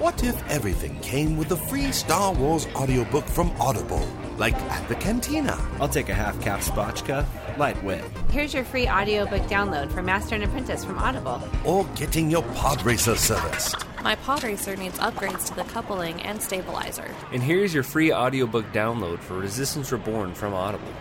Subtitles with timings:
[0.00, 4.08] What if everything came with a free Star Wars audiobook from Audible?
[4.38, 5.58] Like at the cantina.
[5.78, 7.26] I'll take a half cap spotchka,
[7.58, 8.02] lightweight.
[8.30, 11.46] Here's your free audiobook download for Master and Apprentice from Audible.
[11.66, 13.76] Or getting your pod racer serviced.
[14.02, 17.14] My pod racer needs upgrades to the coupling and stabilizer.
[17.30, 20.94] And here's your free audiobook download for Resistance Reborn from Audible.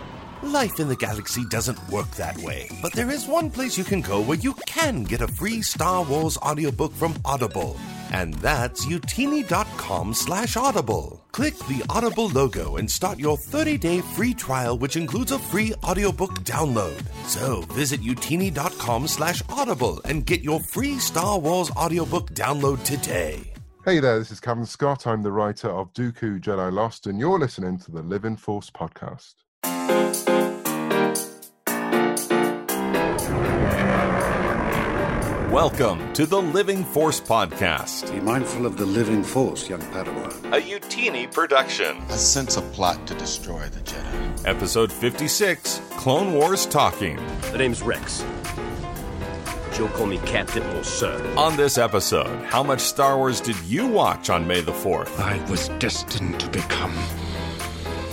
[0.44, 4.02] Life in the galaxy doesn't work that way, but there is one place you can
[4.02, 7.78] go where you can get a free Star Wars audiobook from Audible.
[8.12, 11.26] And that's youtini.com slash audible.
[11.32, 16.32] Click the Audible logo and start your 30-day free trial, which includes a free audiobook
[16.40, 17.02] download.
[17.28, 23.54] So visit youtini.com slash audible and get your free Star Wars audiobook download today.
[23.86, 25.08] Hey there, this is Kevin Scott.
[25.08, 29.36] I'm the writer of Dooku Jedi Lost, and you're listening to the Living Force podcast.
[35.52, 40.32] Welcome to the Living Force Podcast, Be mindful of the living force, young Padawan.
[40.56, 41.98] a Youtini production.
[42.10, 44.48] I sense a plot to destroy the Jedi.
[44.48, 47.16] Episode 56 Clone Wars Talking.
[47.52, 48.24] The name's Rex.
[49.74, 51.20] She'll call me Captain or Sir.
[51.36, 55.20] On this episode, how much Star Wars did you watch on May the 4th?
[55.20, 56.94] I was destined to become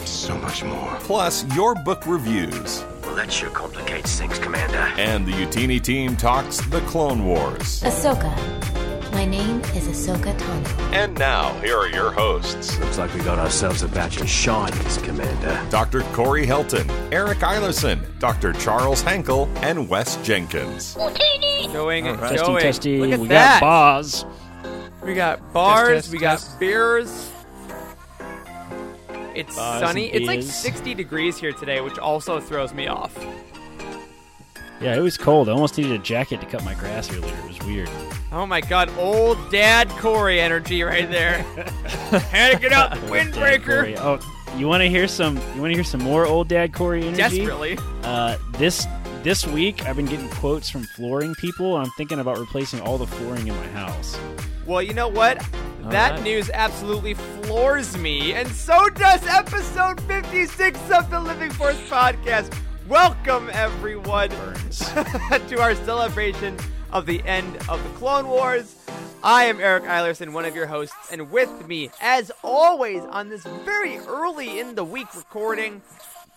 [0.06, 0.94] so much more.
[1.00, 2.82] Plus, your book reviews.
[3.06, 4.78] Well, that sure complicates things, Commander.
[5.00, 7.82] And the Youtini team talks The Clone Wars.
[7.82, 8.34] Ahsoka.
[9.12, 10.92] My name is Ahsoka Tano.
[10.92, 15.02] And now, here are your hosts Looks like we got ourselves a batch of shinies,
[15.04, 15.64] Commander.
[15.70, 16.00] Dr.
[16.12, 18.52] Corey Helton, Eric Eilerson, Dr.
[18.54, 20.96] Charles Hankel, and Wes Jenkins.
[20.96, 21.72] Utini!
[21.72, 22.62] Going, Testy, going.
[22.62, 22.98] testy.
[22.98, 23.60] Look at we that.
[23.60, 24.24] got bars.
[25.02, 25.88] We got bars.
[25.88, 26.58] test, we got test.
[26.58, 27.30] beers.
[29.36, 30.06] It's Bars sunny.
[30.06, 33.16] It's like 60 degrees here today, which also throws me off.
[34.80, 35.48] Yeah, it was cold.
[35.48, 37.34] I almost needed a jacket to cut my grass earlier.
[37.34, 37.90] It was weird.
[38.32, 41.38] Oh my god, old dad Corey energy right there.
[42.30, 43.96] Had to get out the windbreaker.
[43.98, 44.18] Oh,
[44.56, 45.36] you want to hear some?
[45.54, 47.16] You want to hear some more old dad Corey energy?
[47.16, 47.78] Desperately.
[48.02, 48.86] Uh, this
[49.22, 51.76] this week, I've been getting quotes from flooring people.
[51.76, 54.18] I'm thinking about replacing all the flooring in my house.
[54.66, 55.44] Well, you know what?
[55.90, 56.22] That right.
[56.22, 62.52] news absolutely floors me, and so does episode 56 of the Living Force podcast.
[62.88, 64.30] Welcome, everyone,
[65.48, 66.56] to our celebration
[66.90, 68.74] of the end of the Clone Wars.
[69.22, 73.44] I am Eric Eilerson, one of your hosts, and with me, as always, on this
[73.44, 75.82] very early in the week recording,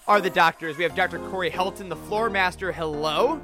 [0.07, 0.77] are the doctors.
[0.77, 1.17] We have Dr.
[1.29, 2.71] Corey Helton, the floor master.
[2.71, 3.41] Hello.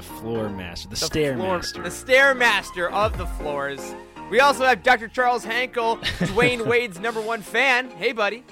[0.00, 1.82] The floor master, the, the stair floor- master.
[1.82, 3.94] the stairmaster of the floors.
[4.30, 5.08] We also have Dr.
[5.08, 7.90] Charles Hankel, Dwyane Wade's number one fan.
[7.90, 8.42] Hey, buddy.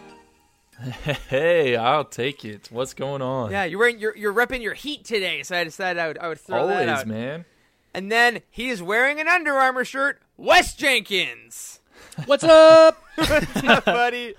[1.30, 2.68] Hey, I'll take it.
[2.70, 3.50] What's going on?
[3.50, 6.28] Yeah, you're wearing you're you're repping your heat today, so I decided I would I
[6.28, 7.06] would throw that Always, out.
[7.08, 7.46] man.
[7.94, 10.20] And then he is wearing an Under Armour shirt.
[10.36, 11.80] Wes Jenkins.
[12.26, 13.02] What's up?
[13.16, 14.34] What's up, buddy?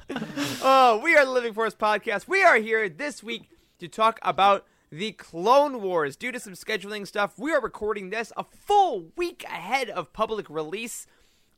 [0.64, 2.28] Oh, we are the Living Force podcast.
[2.28, 3.50] We are here this week
[3.80, 6.16] to talk about the Clone Wars.
[6.16, 10.50] Due to some scheduling stuff, we are recording this a full week ahead of public
[10.50, 11.06] release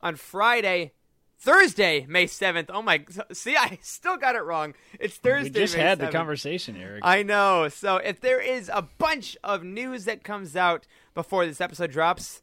[0.00, 0.92] on Friday,
[1.38, 2.66] Thursday, May 7th.
[2.68, 4.74] Oh my, see, I still got it wrong.
[5.00, 7.00] It's Thursday, we just May had the conversation, Eric.
[7.04, 7.68] I know.
[7.68, 12.42] So if there is a bunch of news that comes out before this episode drops,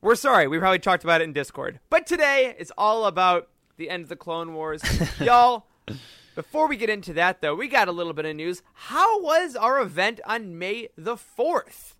[0.00, 0.46] we're sorry.
[0.46, 1.80] We probably talked about it in Discord.
[1.90, 4.82] But today is all about the end of the Clone Wars.
[5.20, 5.66] Y'all,
[6.36, 8.62] before we get into that though, we got a little bit of news.
[8.74, 11.94] How was our event on May the 4th?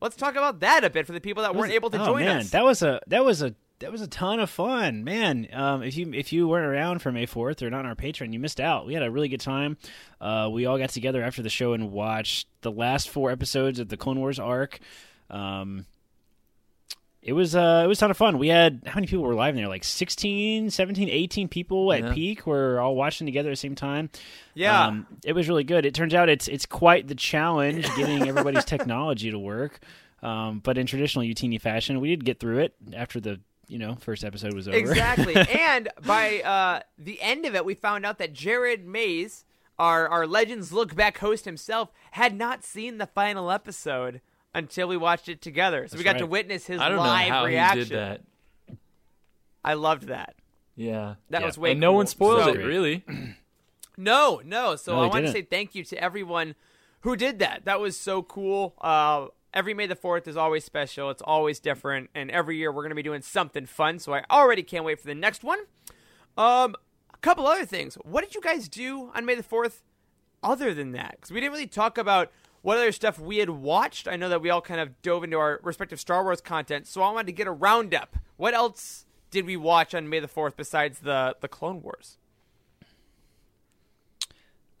[0.00, 2.06] Let's talk about that a bit for the people that Was weren't able to oh,
[2.06, 2.50] join man, us.
[2.50, 5.48] That was a that was a that was a ton of fun, man.
[5.52, 8.32] Um, if you if you weren't around for May Fourth or not on our Patreon,
[8.32, 8.86] you missed out.
[8.86, 9.76] We had a really good time.
[10.20, 13.88] Uh, we all got together after the show and watched the last four episodes of
[13.88, 14.78] the Clone Wars arc.
[15.28, 15.84] Um,
[17.22, 18.38] it was uh, it was a ton of fun.
[18.38, 19.68] We had how many people were live in there?
[19.68, 22.14] Like 16, 17, 18 people at Yeah.
[22.14, 24.08] peak were all watching together at the same time.
[24.54, 24.86] Yeah.
[24.86, 25.84] Um, it was really good.
[25.84, 29.80] It turns out it's it's quite the challenge getting everybody's technology to work.
[30.22, 33.96] Um, but in traditional Youtini fashion, we did get through it after the you know
[33.96, 34.76] first episode was over.
[34.76, 35.34] Exactly.
[35.58, 39.44] and by uh, the end of it, we found out that Jared Mays,
[39.78, 44.20] our our Legends Look Back host himself, had not seen the final episode
[44.54, 45.86] until we watched it together.
[45.88, 47.78] So we That's got to witness his I don't know live how reaction.
[47.78, 48.20] he did that.
[49.64, 50.34] I loved that.
[50.76, 51.46] Yeah, That Yeah.
[51.46, 53.04] was way And no one spoiled So- it really.
[53.96, 54.76] No, no.
[54.76, 56.54] So No, I want to say thank you to everyone
[57.00, 57.66] who did that.
[57.66, 58.74] That was so cool.
[58.80, 61.10] Uh, every May the 4th is always special.
[61.10, 62.08] It's always different.
[62.14, 63.98] And every year we're going to be doing something fun.
[63.98, 65.58] So I already can't wait for the next one.
[66.38, 66.76] Um,
[67.12, 67.96] a couple other things.
[67.96, 69.82] What did you guys do on May the 4th
[70.42, 71.16] other than that?
[71.16, 74.06] Because we didn't really talk about what other stuff we had watched.
[74.06, 76.86] I know that we all kind of dove into our respective Star Wars content.
[76.86, 78.16] So I wanted to get a roundup.
[78.36, 82.18] What else did we watch on May the Fourth besides the the Clone Wars?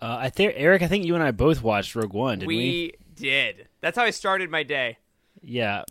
[0.00, 2.56] Uh, I think Eric, I think you and I both watched Rogue One, didn't we?
[2.56, 3.68] we did.
[3.80, 4.98] That's how I started my day.
[5.42, 5.84] Yeah.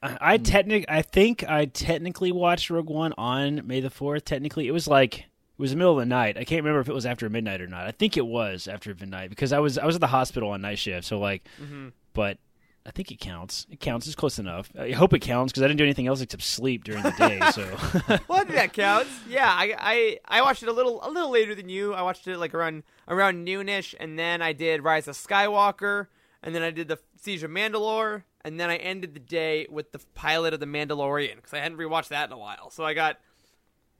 [0.00, 4.24] I, I technic I think I technically watched Rogue One on May the Fourth.
[4.24, 5.24] Technically, it was like
[5.58, 6.36] it was the middle of the night.
[6.36, 7.86] I can't remember if it was after midnight or not.
[7.86, 10.60] I think it was after midnight because I was I was at the hospital on
[10.60, 11.06] night shift.
[11.06, 11.92] So like, Mhm.
[12.14, 12.38] but
[12.86, 13.66] I think it counts.
[13.70, 14.06] It counts.
[14.06, 14.70] It's close enough.
[14.78, 17.38] I hope it counts because I didn't do anything else except sleep during the day.
[17.52, 17.62] So
[18.28, 19.10] well, I think that counts.
[19.28, 21.92] Yeah, I, I I watched it a little a little later than you.
[21.92, 26.06] I watched it like around around noonish, and then I did Rise of Skywalker,
[26.42, 29.92] and then I did the Siege of Mandalore, and then I ended the day with
[29.92, 32.70] the pilot of the Mandalorian because I hadn't rewatched that in a while.
[32.70, 33.18] So I got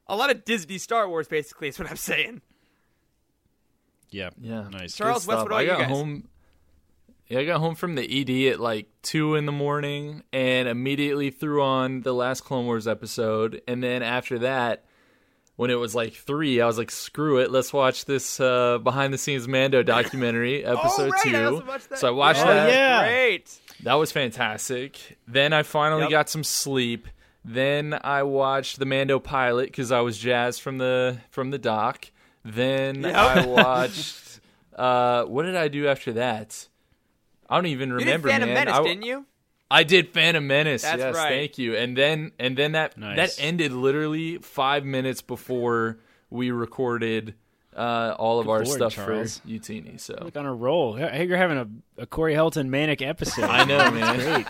[0.09, 2.41] a lot of Disney Star Wars, basically, is what I'm saying.
[4.11, 4.95] yeah, Yeah, nice.
[4.97, 5.89] Charles, Good what about I you got guys?
[5.89, 6.29] home.
[7.29, 8.03] Yeah, I got home from the
[8.49, 12.89] ED at like two in the morning, and immediately threw on the last Clone Wars
[12.89, 13.61] episode.
[13.69, 14.85] And then after that,
[15.57, 19.13] when it was like three, I was like, "Screw it, let's watch this uh, behind
[19.13, 21.99] the scenes Mando documentary episode oh, right, two." I also watched that.
[21.99, 22.69] So I watched yeah, that.
[22.71, 23.09] yeah.
[23.09, 23.61] Great.
[23.83, 25.19] That was fantastic.
[25.27, 26.11] Then I finally Yep.
[26.11, 27.09] got some sleep.
[27.45, 32.11] Then I watched the Mando pilot because I was jazzed from the from the doc.
[32.45, 33.15] Then Yep.
[33.15, 34.41] I watched.
[34.77, 36.69] uh, what did I do after that?
[37.49, 38.29] I don't even You remember.
[38.29, 38.65] did Phantom man.
[38.67, 39.25] Menace, I, didn't you?
[39.71, 40.83] I did Phantom Menace.
[40.83, 41.29] That's yes, right.
[41.29, 41.75] thank you.
[41.77, 43.37] And then and then that Nice.
[43.37, 45.99] that ended literally five minutes before
[46.31, 47.35] we recorded
[47.79, 49.39] uh, all of Good our lord, stuff Charles.
[49.39, 50.01] for Youtini.
[50.01, 50.95] So Look on a roll.
[50.97, 51.59] Hey, You're having
[51.97, 53.45] a, a Corey Helton manic episode.
[53.45, 54.43] I know, That's man.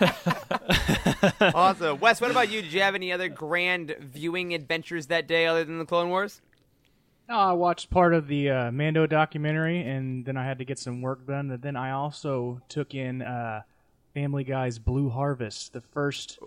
[1.31, 1.55] Great.
[1.55, 2.01] awesome.
[2.01, 2.63] Wes, what about you?
[2.63, 6.41] Did you have any other grand viewing adventures that day other than the Clone Wars?
[7.29, 10.79] No, I watched part of the uh, Mando documentary, and then I had to get
[10.79, 11.51] some work done.
[11.51, 13.63] And then I also took in uh,
[14.15, 16.39] Family Guy's Blue Harvest, the first,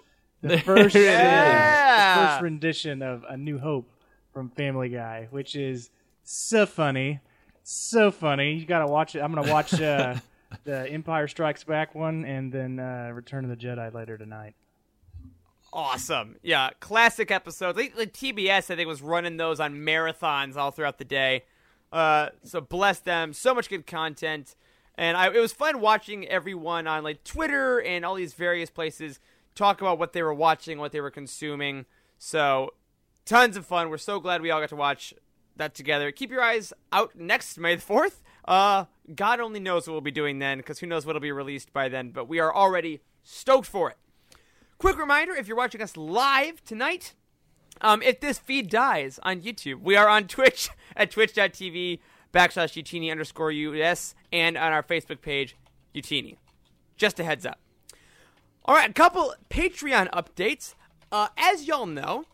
[0.42, 1.10] the first, it is.
[1.16, 3.88] uh, the first rendition of A New Hope
[4.34, 5.92] from Family Guy, which is
[6.24, 7.20] so funny,
[7.64, 8.54] so funny.
[8.54, 9.20] You gotta watch it.
[9.20, 10.16] I'm gonna watch uh,
[10.64, 14.56] the Empire Strikes Back one, and then uh, Return of the Jedi later tonight.
[15.74, 16.36] Awesome.
[16.44, 17.78] Yeah, classic episodes.
[17.78, 21.44] Like, like TBS, I think, was running those on marathons all throughout the day.
[21.94, 23.32] Uh, so bless them.
[23.34, 24.56] So much good content.
[24.96, 29.20] And I, it was fun watching everyone on like Twitter and all these various places
[29.56, 31.86] talk about what they were watching, what they were consuming.
[32.18, 32.74] So
[33.26, 33.90] tons of fun.
[33.90, 35.14] We're so glad we all got to watch
[35.62, 36.12] that together.
[36.12, 38.22] Keep your eyes out next May the 4th.
[38.46, 38.86] Uh,
[39.16, 41.88] God only knows what we'll be doing then, because who knows what'll be released by
[41.88, 42.10] then.
[42.10, 43.98] But we are already stoked for it.
[44.78, 47.14] Quick reminder if you're watching us live tonight,
[47.82, 52.00] um, if this feed dies on YouTube, we are on Twitch at twitch.tv
[52.34, 55.56] backslash Youtini underscore US and on our Facebook page,
[55.94, 56.38] Youtini.
[56.98, 57.60] Just a heads up.
[58.66, 60.76] All right, a couple Patreon updates.
[61.12, 62.26] Uh, as y'all know,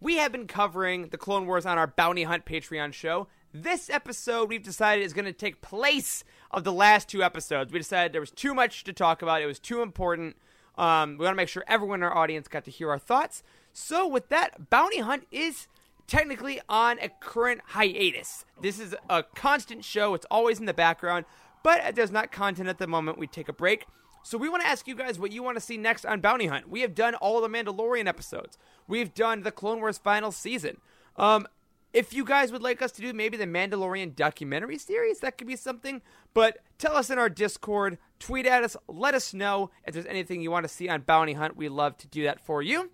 [0.00, 3.28] we have been covering the Clone Wars on our Bounty Hunt Patreon show.
[3.52, 7.72] This episode, we've decided, is going to take place of the last two episodes.
[7.72, 9.42] We decided there was too much to talk about.
[9.42, 10.36] It was too important.
[10.78, 13.42] Um, we want to make sure everyone in our audience got to hear our thoughts.
[13.72, 15.68] So, with that, Bounty Hunt is
[16.06, 18.44] technically on a current hiatus.
[18.60, 21.24] This is a constant show, it's always in the background,
[21.62, 23.84] but there's not content at the moment, we take a break.
[24.22, 26.46] So, we want to ask you guys what you want to see next on Bounty
[26.46, 26.68] Hunt.
[26.68, 30.78] We have done all the Mandalorian episodes, we've done the Clone Wars final season.
[31.16, 31.46] Um,
[31.92, 35.48] if you guys would like us to do maybe the Mandalorian documentary series, that could
[35.48, 36.02] be something.
[36.34, 40.40] But tell us in our Discord, tweet at us, let us know if there's anything
[40.40, 41.56] you want to see on Bounty Hunt.
[41.56, 42.90] We love to do that for you.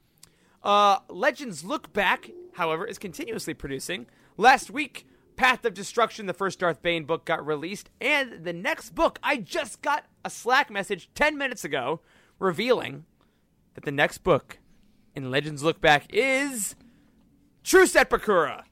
[0.62, 4.06] Uh, Legends Look Back, however, is continuously producing.
[4.38, 5.06] Last week,
[5.37, 9.37] Path of Destruction, the first Darth Bane book, got released, and the next book, I
[9.37, 12.00] just got a Slack message 10 minutes ago
[12.38, 13.05] revealing
[13.75, 14.59] that the next book
[15.14, 16.75] in Legends Look Back is
[17.62, 18.62] Truce at Bakura.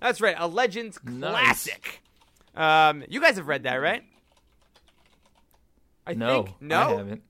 [0.00, 2.02] That's right, a Legends classic.
[2.54, 4.02] Um, you guys have read that, right?
[6.06, 6.80] I no, think no.
[6.80, 7.22] I haven't.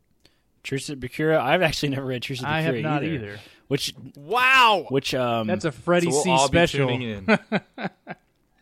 [0.62, 1.38] Truce at Bakura.
[1.40, 3.38] I've actually never read Truce at Bakura I have not either.
[3.68, 4.87] Which Wow.
[4.88, 6.88] which um That's a Freddy So we'll C all be special.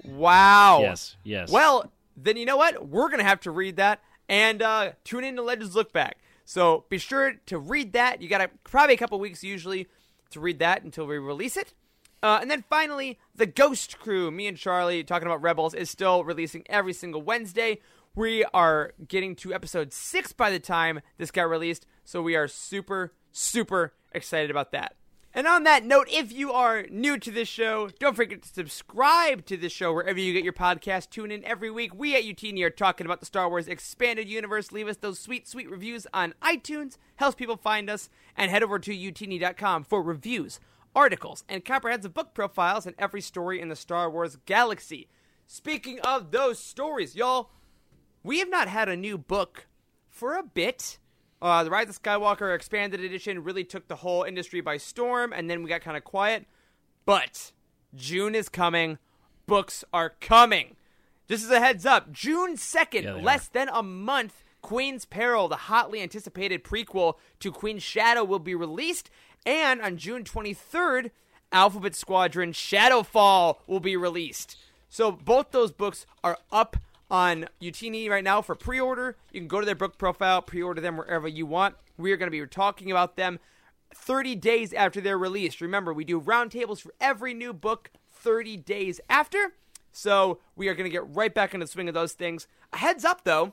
[0.06, 0.80] Wow.
[0.80, 1.50] yes yes.
[1.50, 2.88] Well, then you know what?
[2.88, 6.18] We're gonna have to read that and uh, tune in to Legends Look Back.
[6.44, 8.22] So be sure to read that.
[8.22, 9.88] You got a, probably a couple weeks usually
[10.30, 11.74] to read that until we release it.
[12.22, 16.24] Uh, and then finally, the Ghost Crew, me and Charlie talking about Rebels, is still
[16.24, 17.78] releasing every single Wednesday.
[18.14, 22.48] We are getting to episode six by the time this got released, so we are
[22.48, 24.96] super, super excited about that.
[25.36, 29.44] And on that note, if you are new to this show, don't forget to subscribe
[29.44, 31.10] to this show wherever you get your podcast.
[31.10, 31.94] Tune in every week.
[31.94, 34.72] We at Youtini are talking about the Star Wars Expanded Universe.
[34.72, 36.96] Leave us those sweet, sweet reviews on iTunes.
[37.16, 38.08] Helps people find us.
[38.34, 40.58] And head over to youtini.com for reviews,
[40.94, 45.06] articles, and comprehensive book profiles on every story in the Star Wars galaxy.
[45.46, 47.50] Speaking of those stories, y'all,
[48.22, 49.66] we have not had a new book
[50.08, 50.98] for a bit.
[51.40, 55.50] Uh, the Rise of Skywalker Expanded Edition really took the whole industry by storm, and
[55.50, 56.46] then we got kind of quiet.
[57.04, 57.52] But
[57.94, 58.98] June is coming.
[59.46, 60.76] Books are coming.
[61.28, 65.56] Just as a heads up, June 2nd, Yeah, less than a month, Queen's Peril, the
[65.56, 69.10] hotly anticipated prequel to Queen's Shadow, will be released.
[69.44, 71.10] And on June 23rd,
[71.52, 74.56] Alphabet Squadron Shadowfall will be released.
[74.88, 76.76] So both those books are up
[77.10, 79.16] on Youtini right now for pre-order.
[79.32, 81.76] You can go to their book profile, pre-order them wherever you want.
[81.96, 83.38] We are going to be talking about them
[83.94, 85.60] 30 days after their release.
[85.60, 89.54] Remember, we do roundtables for every new book 30 days after.
[89.92, 92.46] So we are going to get right back into the swing of those things.
[92.72, 93.52] A heads up, though,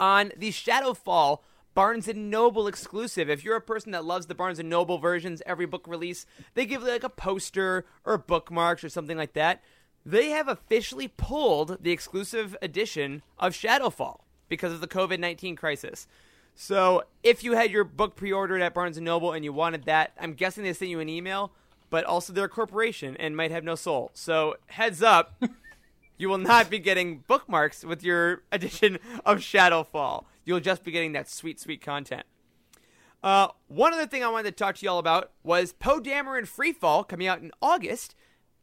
[0.00, 1.40] on the Shadowfall
[1.74, 3.28] Barnes and Noble exclusive.
[3.28, 6.66] If you're a person that loves the Barnes and Noble versions, every book release, they
[6.66, 9.62] give like a poster or bookmarks or something like that.
[10.06, 16.06] They have officially pulled the exclusive edition of Shadowfall because of the COVID 19 crisis.
[16.54, 19.84] So, if you had your book pre ordered at Barnes and Noble and you wanted
[19.84, 21.52] that, I'm guessing they sent you an email,
[21.90, 24.10] but also they're a corporation and might have no soul.
[24.14, 25.42] So, heads up,
[26.18, 30.24] you will not be getting bookmarks with your edition of Shadowfall.
[30.44, 32.24] You'll just be getting that sweet, sweet content.
[33.22, 37.08] Uh, one other thing I wanted to talk to y'all about was Poe Dameron Freefall
[37.08, 38.14] coming out in August.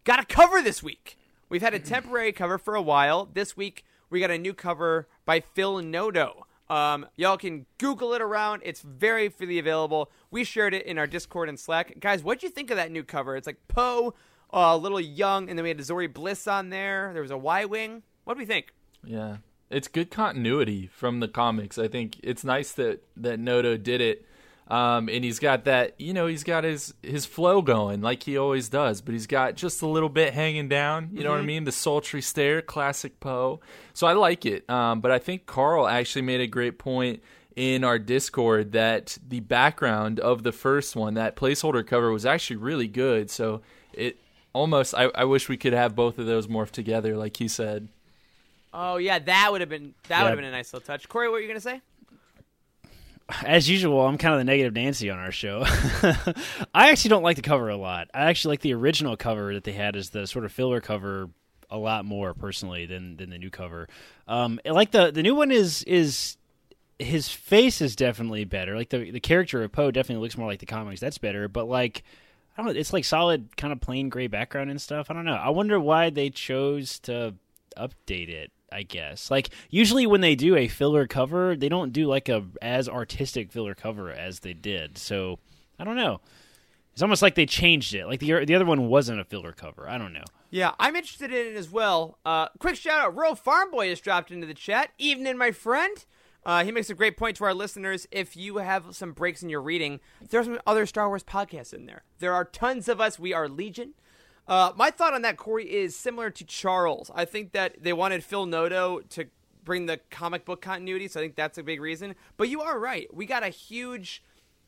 [0.04, 1.18] Got a cover this week.
[1.52, 3.26] We've had a temporary cover for a while.
[3.26, 6.48] This week we got a new cover by Phil Noto.
[6.70, 8.62] Um, y'all can Google it around.
[8.64, 10.10] It's very freely available.
[10.32, 12.00] We shared it in our Discord and Slack.
[12.00, 13.36] Guys, what'd you think of that new cover?
[13.36, 14.14] It's like Poe,
[14.54, 17.12] uh, a little young, and then we had Zorii Bliss on there.
[17.12, 18.04] There was a Y Wing.
[18.24, 18.74] What do we think?
[19.04, 19.40] Yeah,
[19.70, 21.78] it's good continuity from the comics.
[21.78, 24.26] I think it's nice that that Noto did it,
[24.72, 26.00] um, and he's got that.
[26.00, 29.56] You know, he's got his his flow going like he always does, but he's got
[29.56, 31.10] just a little bit hanging down.
[31.12, 31.46] You know what I Mhm.
[31.48, 31.64] mean?
[31.66, 33.60] The sultry stare, classic Poe.
[33.94, 34.68] So I like it.
[34.70, 37.22] Um, but I think Carl actually made a great point
[37.56, 42.56] in our Discord that the background of the first one, that placeholder cover, was actually
[42.56, 43.30] really good.
[43.30, 43.62] So
[43.92, 44.18] it
[44.54, 44.96] almost.
[44.96, 47.90] I, I wish we could have both of those morphed together, like he said.
[48.74, 50.24] Oh yeah, that would have been that Yeah.
[50.24, 51.10] would have been a nice little touch.
[51.10, 51.82] Corey, what were you gonna say?
[53.44, 55.64] As usual, I'm kind of the negative Nancy on our show.
[56.74, 58.10] I actually don't like the cover a lot.
[58.14, 61.30] I actually like the original cover that they had as the sort of filler cover
[61.70, 63.88] a lot more personally than than the new cover.
[64.28, 66.38] Um, like the the new one is is
[67.00, 68.76] his face is definitely better.
[68.76, 71.00] Like the the character of Poe definitely looks more like the comics.
[71.00, 71.48] That's better.
[71.48, 72.04] But like
[72.58, 75.10] I don't it's like solid kind of plain gray background and stuff.
[75.10, 75.34] I don't know.
[75.34, 77.36] I wonder why they chose to
[77.78, 78.52] update it.
[78.72, 82.46] I guess like usually when they do a filler cover, they don't do like a
[82.62, 84.98] as artistic filler cover as they did.
[84.98, 85.40] So
[85.80, 86.22] I don't know.
[86.94, 88.06] It's almost like they changed it.
[88.06, 89.90] Like the the other one wasn't a filler cover.
[89.90, 90.26] I don't know.
[90.50, 92.18] Yeah, I'm interested in it as well.
[92.26, 94.92] Uh, quick shout out, Rural Farm Boy has dropped into the chat.
[94.98, 96.06] Evening, my friend.
[96.44, 98.08] Uh, he makes a great point to our listeners.
[98.12, 100.00] If you have some breaks in your reading,
[100.30, 102.04] there's some other Star Wars podcasts in there.
[102.20, 103.20] There are tons of us.
[103.20, 103.94] We are Legion.
[104.52, 107.10] Uh, my thought on that, Corey, is similar to Charles.
[107.16, 109.28] I think that they wanted Phil Noto to
[109.64, 112.16] bring the comic book continuity, so I think that's a big reason.
[112.36, 113.08] But you are right.
[113.16, 114.22] We got a huge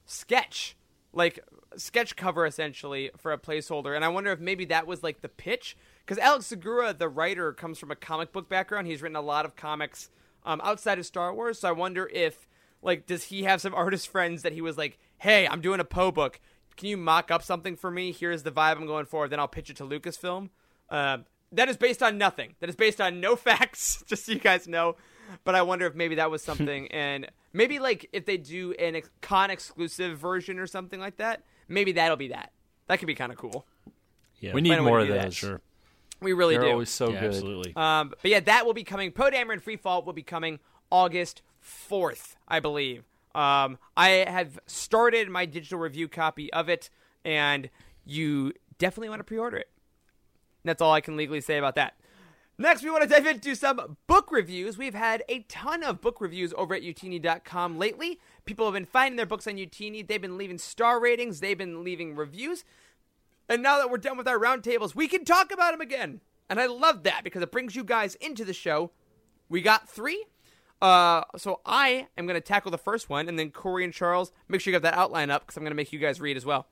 [0.06, 0.78] sketch,
[1.12, 1.38] like
[1.76, 5.28] sketch cover essentially for a placeholder, and I wonder if maybe that was like the
[5.28, 5.76] pitch.
[6.06, 8.88] Because Alex Segura, the writer, comes from a comic book background.
[8.88, 10.10] He's written a lot of comics
[10.46, 12.48] um, outside of Star Wars, so I wonder if
[12.82, 15.84] like does he have some artist friends that he was like, "Hey, I'm doing a
[15.84, 16.40] Poe book.
[16.78, 18.12] Can you mock up something for me?
[18.12, 19.28] Here's the vibe I'm going for.
[19.28, 20.50] Then I'll pitch it to Lucasfilm."
[20.90, 21.20] Uh,
[21.52, 22.56] that is based on nothing.
[22.60, 24.96] That is based on no facts, just so you guys know.
[25.44, 28.96] But I wonder if maybe that was something, and maybe like if they do an
[28.96, 32.52] ex- con exclusive version or something like that, maybe that'll be that.
[32.88, 33.66] That could be kind of cool.
[34.40, 35.24] Yeah, we need Find a way more of do that.
[35.26, 35.36] those.
[35.36, 35.62] Sure.
[36.20, 36.72] We really They're do.
[36.72, 37.34] always so Yeah, good.
[37.34, 37.74] absolutely.
[37.76, 39.12] Um, but yeah, that will be coming.
[39.12, 43.04] Poe Dameron Free Fall will be coming August 4th, I believe.
[43.36, 46.90] Um, I have started my digital review copy of it,
[47.26, 47.70] and
[48.06, 49.70] you definitely want to pre order it.
[50.64, 51.96] That's all I can legally say about that.
[52.58, 54.78] Next, we want to dive into some book reviews.
[54.78, 58.20] We've had a ton of book reviews over at youtini.com lately.
[58.46, 60.08] People have been finding their books on Youtini.
[60.08, 62.64] They've been leaving star ratings, they've been leaving reviews.
[63.50, 66.22] And now that we're done with our roundtables, we can talk about them again.
[66.50, 68.92] And I love that because it brings you guys into the show.
[69.50, 70.26] We got three.
[70.84, 74.34] Uh, so I am going to tackle the first one, and then Corey and Charles,
[74.50, 76.36] make sure you got that outline up because I'm going to make you guys read
[76.36, 76.68] as well.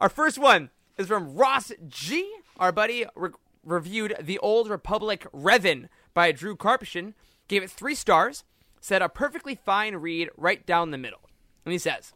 [0.00, 2.28] Our first one is from Ross G.
[2.58, 3.30] Our buddy re-
[3.64, 7.14] reviewed The Old Republic Revan by Drew Karpyshyn,
[7.46, 8.42] gave it three stars,
[8.80, 11.20] said a perfectly fine read right down the middle.
[11.64, 12.14] And he says,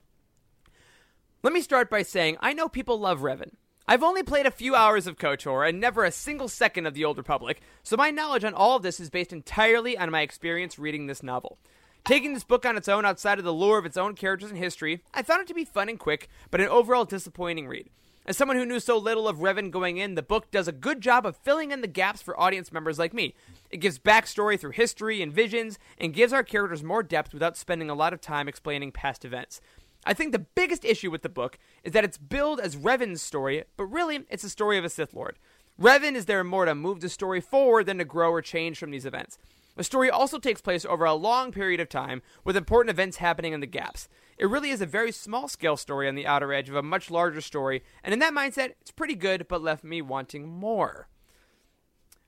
[1.45, 3.53] Let me start by saying I know people love Revan.
[3.89, 7.05] I've only played a few hours of KOTOR and never a single second of The
[7.05, 10.77] Old Republic, so my knowledge on all of this is based entirely on my experience
[10.77, 11.57] reading this novel.
[12.05, 14.59] Taking this book on its own outside of the lore of its own characters and
[14.59, 17.89] history, I found it to be fun and quick, but an overall disappointing read.
[18.27, 21.01] As someone who knew so little of Revan going in, the book does a good
[21.01, 23.37] job of filling in the gaps for audience members like me.
[23.71, 27.89] It gives backstory through history and visions, and gives our characters more depth without spending
[27.89, 29.61] a lot of time explaining past events.
[30.07, 33.65] I think the biggest issue with the book is that it's billed as Revan's story,
[33.77, 35.37] but really, it's the story of a Sith Lord.
[35.79, 38.93] Revan is there more to move the story forward than to grow or change from
[38.93, 39.37] these events.
[39.75, 43.53] The story also takes place over a long period of time, with important events happening
[43.53, 44.09] in the gaps.
[44.39, 47.11] It really is a very small scale story on the outer edge of a much
[47.11, 51.09] larger story, and in that mindset, it's pretty good, but left me wanting more.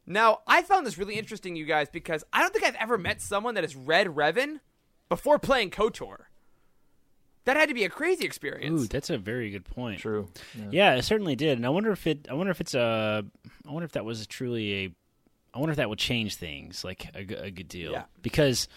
[0.04, 3.22] Now, I found this really interesting, you guys, because I don't think I've ever met
[3.22, 4.60] someone that has read Revan
[5.08, 6.27] before playing KOTOR.
[7.48, 8.82] That had to be a crazy experience.
[8.82, 10.00] Ooh, that's a very good point.
[10.00, 10.28] True.
[10.54, 10.64] Yeah.
[10.70, 11.56] yeah, it certainly did.
[11.56, 12.28] And I wonder if it.
[12.30, 13.24] I wonder if it's a.
[13.66, 14.94] I wonder if that was truly a.
[15.54, 17.92] I wonder if that would change things like a, a good deal.
[17.92, 18.04] Yeah.
[18.20, 18.68] Because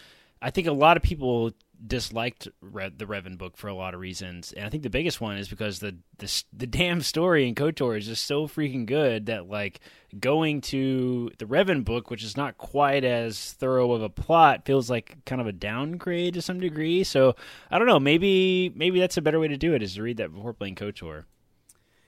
[0.42, 1.52] I think a lot of people
[1.86, 5.20] disliked Re- the Revan book for a lot of reasons, and I think the biggest
[5.20, 9.28] one is because the the, the damn story in Kotor is just so freaking good
[9.28, 9.80] that like
[10.20, 14.90] going to the Revan book, which is not quite as thorough of a plot, feels
[14.90, 17.04] like kind of a downgrade to some degree.
[17.04, 17.36] So
[17.70, 20.18] I don't know, maybe maybe that's a better way to do it is to read
[20.18, 21.26] that before playing Kotor.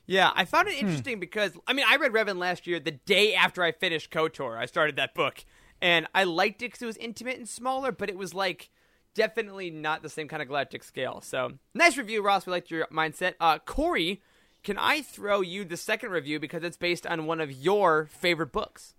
[0.06, 1.22] Yeah, I found it interesting hmm.
[1.22, 4.58] because I mean I read Revan last year the day after I finished Kotor.
[4.58, 5.46] I started that book,
[5.82, 8.70] and I liked it because it was intimate and smaller, but it was like
[9.14, 11.22] definitely not the same kind of galactic scale.
[11.22, 12.46] So nice review, Ross.
[12.46, 13.34] We liked your mindset.
[13.40, 14.22] Uh, Corey,
[14.64, 18.52] can I throw you the second review because it's based on one of your favorite
[18.52, 18.94] books?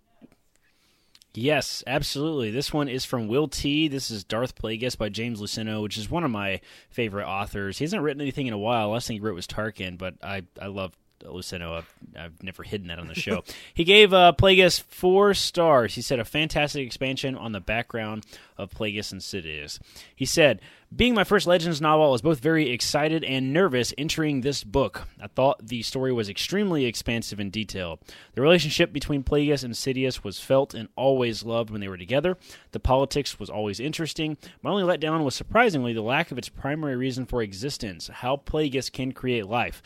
[1.36, 2.52] Yes, absolutely.
[2.52, 3.88] This one is from Will T.
[3.88, 7.78] This is Darth Plagueis by James Luceno, which is one of my favorite authors.
[7.78, 8.90] He hasn't written anything in a while.
[8.90, 11.78] Last thing he wrote was Tarkin, but I, I love Luceno.
[11.78, 13.44] I've, I've never hidden that on the show.
[13.74, 15.94] he gave uh, Plagueis four stars.
[15.94, 18.24] He said a fantastic expansion on the background
[18.56, 19.78] of Plagueis and Sidious.
[20.14, 20.60] He said,
[20.94, 25.08] being my first Legends novel, I was both very excited and nervous entering this book.
[25.20, 27.98] I thought the story was extremely expansive and detailed.
[28.34, 32.36] The relationship between Plagueis and Sidious was felt and always loved when they were together.
[32.70, 34.36] The politics was always interesting.
[34.62, 38.92] My only letdown was surprisingly the lack of its primary reason for existence, how Plagueis
[38.92, 39.82] can create life.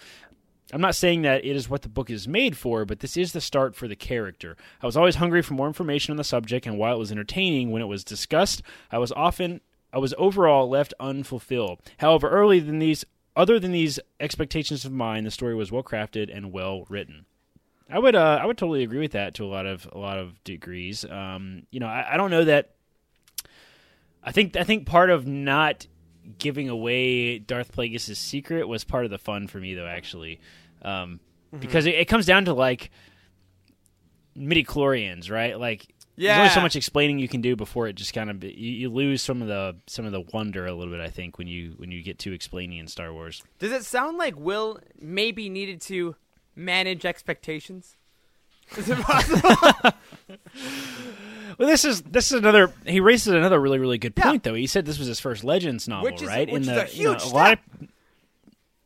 [0.73, 3.33] I'm not saying that it is what the book is made for, but this is
[3.33, 4.57] the start for the character.
[4.83, 7.71] I was always hungry for more information on the subject, and while it was entertaining
[7.71, 9.61] when it was discussed, I was often
[9.93, 11.81] I was overall left unfulfilled.
[11.99, 13.05] However, early than these
[13.35, 17.25] other than these expectations of mine, the story was well crafted and well written.
[17.91, 20.19] I would uh, I would totally agree with that to a lot of a lot
[20.19, 21.05] of degrees.
[21.05, 22.75] Um, you know, I, I don't know that.
[24.23, 25.87] I think I think part of not
[26.39, 29.87] giving away Darth Plagueis' secret was part of the fun for me, though.
[29.87, 30.41] Actually,
[30.83, 31.21] um,
[31.53, 31.59] mm-hmm.
[31.61, 32.91] because it, it, comes down to like
[34.35, 35.59] midi chlorians, right?
[35.59, 35.87] Like,
[36.17, 36.37] yeah.
[36.37, 38.91] there's only so much explaining you can do before it just kind of you, you,
[38.91, 41.01] lose some of the some of the wonder a little bit.
[41.01, 43.43] I think when you when you get too explaining in Star Wars.
[43.59, 46.17] Does it sound like Will maybe needed to
[46.55, 47.98] manage expectations?
[48.77, 49.93] Is it possible?
[51.59, 52.73] Well, this is this is another.
[52.87, 54.53] He raises another really really good point yeah.
[54.53, 54.55] though.
[54.55, 56.47] He said this was his first Legends novel, which is, right?
[56.47, 57.33] Which In is the, a huge you know, a step.
[57.35, 57.89] lot of,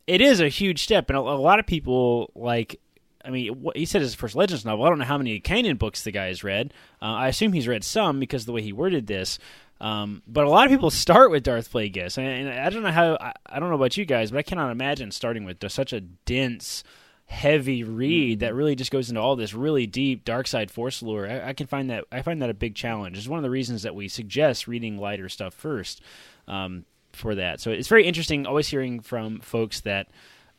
[0.07, 2.79] it is a huge step, and a, a lot of people like.
[3.25, 4.83] I mean, what, he said his first Legends novel.
[4.83, 6.73] I don't know how many canon books the guy has read.
[7.01, 9.39] Uh, I assume he's read some because of the way he worded this.
[9.79, 12.91] Um, but a lot of people start with Darth Plagueis, and, and I don't know
[12.91, 13.17] how.
[13.21, 16.01] I, I, don't know about you guys, but I cannot imagine starting with such a
[16.01, 16.83] dense
[17.25, 21.27] heavy read that really just goes into all this really deep dark side force lore.
[21.27, 23.17] I, I, can find that I find that a big challenge.
[23.17, 26.01] It's one of the reasons that we suggest reading lighter stuff first
[26.47, 27.59] um, for that.
[27.59, 30.07] So it's very interesting always hearing from folks that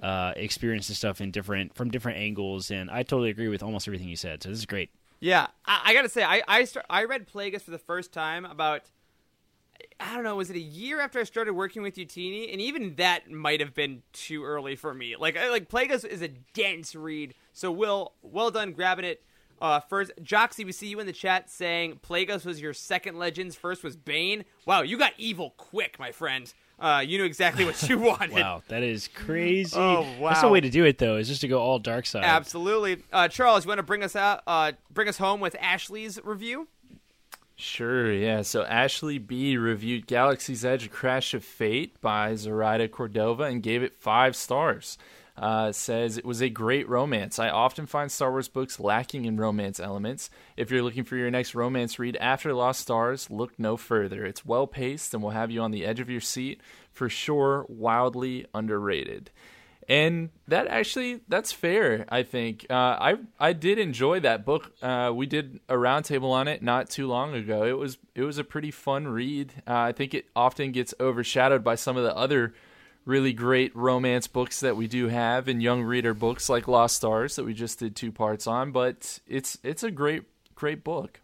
[0.02, 3.86] uh, experience this stuff in different from different angles, and I totally agree with almost
[3.88, 4.42] everything you said.
[4.42, 4.90] So this is great.
[5.20, 8.44] Yeah, I, I gotta say, I I, start, I read Plagueis for the first time
[8.44, 8.82] about
[10.00, 12.52] I don't know, was it a year after I started working with Youtini?
[12.52, 15.16] And even that might have been too early for me.
[15.16, 17.34] Like, like Plagueis is a dense read.
[17.52, 19.22] So, Will, well done grabbing it.
[19.60, 23.54] Uh, first, Joxy, we see you in the chat saying Plagueis was your second Legends.
[23.54, 24.44] First was Bane.
[24.66, 26.52] Wow, you got evil quick, my friend.
[26.78, 28.32] Uh, you knew exactly what you wanted.
[28.32, 29.76] wow, that is crazy.
[29.78, 32.04] Oh wow, that's the way to do it, though, is just to go all dark
[32.04, 32.24] side.
[32.24, 33.64] Absolutely, uh, Charles.
[33.64, 36.66] You want to bring us out, uh, bring us home with Ashley's review?
[37.56, 38.42] Sure, yeah.
[38.42, 43.94] So Ashley B reviewed Galaxy's Edge: Crash of Fate by Zoraida Cordova and gave it
[43.94, 44.98] five stars.
[45.36, 47.38] uh, says it was a great romance.
[47.38, 50.30] I often find Star Wars books lacking in romance elements.
[50.56, 54.24] If you're looking for your next romance read after Lost Stars, look no further.
[54.24, 56.60] It's well paced and will have you on the edge of your seat
[56.92, 57.66] for sure.
[57.68, 59.30] Wildly underrated
[59.88, 62.66] and that actually that's fair i think.
[62.70, 64.72] Uh, i i did enjoy that book.
[64.82, 67.64] Uh, we did a roundtable on it not too long ago.
[67.64, 69.52] It was it was a pretty fun read.
[69.66, 72.54] Uh, i think it often gets overshadowed by some of the other
[73.04, 77.36] really great romance books that we do have and young reader books like lost stars
[77.36, 80.22] that we just did two parts on but it's it's a great
[80.54, 81.20] great book.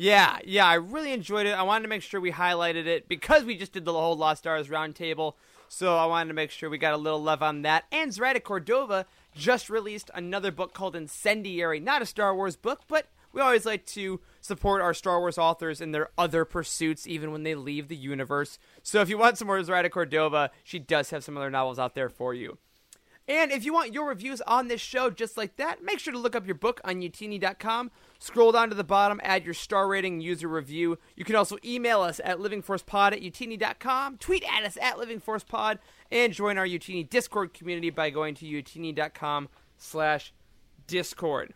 [0.00, 1.50] Yeah, yeah, I really enjoyed it.
[1.58, 4.42] I wanted to make sure we highlighted it because we just did the whole Lost
[4.42, 5.34] Stars roundtable.
[5.68, 7.84] So I wanted to make sure we got a little love on that.
[7.92, 11.78] And Zoraida Cordova just released another book called Incendiary.
[11.80, 15.80] Not a Star Wars book, but we always like to support our Star Wars authors
[15.80, 18.58] in their other pursuits, even when they leave the universe.
[18.82, 21.94] So if you want some more Zoraida Cordova, she does have some other novels out
[21.94, 22.58] there for you.
[23.28, 26.18] And if you want your reviews on this show just like that, make sure to
[26.18, 27.90] look up your book on youtini.com.
[28.18, 30.98] Scroll down to the bottom, add your star rating, user review.
[31.14, 35.78] You can also email us at livingforcepod at youtini.com, tweet at us at livingforcepod,
[36.10, 40.32] and join our Youtini Discord community by going to youtini.com slash
[40.86, 41.52] discord.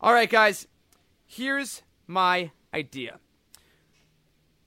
[0.00, 0.66] All right, guys,
[1.26, 3.18] here's my idea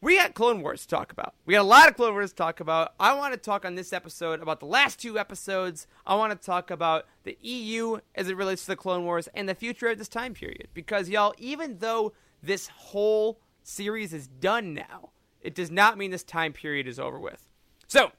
[0.06, 1.34] we got Clone Wars to talk about.
[1.48, 2.94] We got a lot of Clone Wars to talk about.
[3.00, 5.88] I want to talk on this episode about the last two episodes.
[6.06, 9.50] I want to talk about the EU as it relates to the Clone Wars and
[9.50, 10.68] the future of this time period.
[10.76, 12.13] Because, y'all, even though
[12.44, 15.10] this whole series is done now,
[15.41, 17.48] it does not mean this time period is over with.
[17.88, 18.12] So,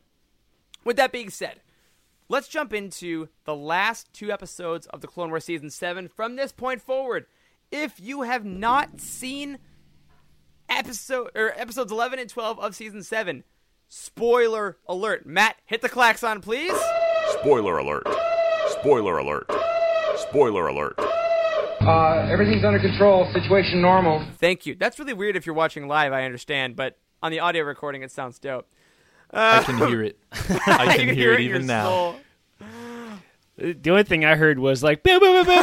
[0.83, 1.61] with that being said,
[2.29, 6.51] let's jump into the last two episodes of the Clone Wars Season 7 from this
[6.51, 7.27] point forward.
[7.71, 9.59] If you have not seen
[10.77, 13.45] episode or episodes 11 and 12 of season 7.
[13.89, 15.27] Spoiler alert.
[15.27, 16.77] Matt, hit the klaxon, please.
[17.41, 18.07] Spoiler alert.
[18.69, 19.51] Spoiler alert.
[20.17, 20.95] Spoiler alert.
[21.81, 23.31] Uh, everything's under control.
[23.33, 24.27] Situation normal.
[24.39, 24.75] Thank you.
[24.75, 28.11] That's really weird if you're watching live, I understand, but on the audio recording, it
[28.11, 28.67] sounds dope.
[29.33, 30.19] Uh, I can hear it.
[30.67, 31.85] I can, hear, it even now.
[31.85, 32.17] Soul.
[33.57, 35.63] The only thing I heard was like boo boo boo boo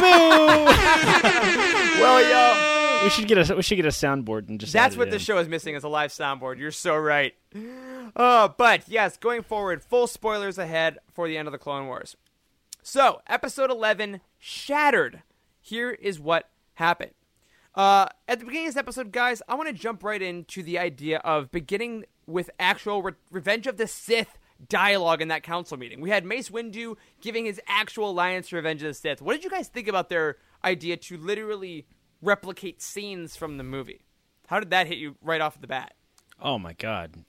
[2.00, 2.73] well, y'all
[3.04, 4.72] we should get a we should get a soundboard and just.
[4.72, 6.58] That's what the show is missing is a live soundboard.
[6.58, 7.34] You're so right.
[8.16, 12.16] Uh, but yes, going forward, full spoilers ahead for the end of the Clone Wars.
[12.82, 15.22] So, episode 11, Shattered.
[15.60, 17.12] Here is what happened.
[17.74, 20.78] Uh, at the beginning of this episode, guys, I want to jump right into the
[20.78, 24.38] idea of beginning with actual Re- Revenge of the Sith
[24.68, 26.00] dialogue in that council meeting.
[26.00, 29.22] We had Mace Windu giving his actual alliance to Revenge of the Sith.
[29.22, 31.86] What did you guys think about their idea to literally
[32.24, 34.02] replicate scenes from the movie.
[34.46, 35.94] How did that hit you right off the bat?
[36.40, 37.24] Oh my god.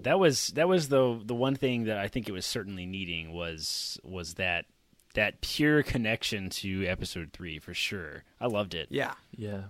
[0.00, 3.32] That was that was the the one thing that I think it was certainly needing
[3.32, 4.66] was was that
[5.14, 8.24] that pure connection to episode 3 for sure.
[8.40, 8.88] I loved it.
[8.90, 9.14] Yeah.
[9.36, 9.62] Yeah.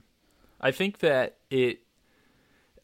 [0.60, 1.80] I think that it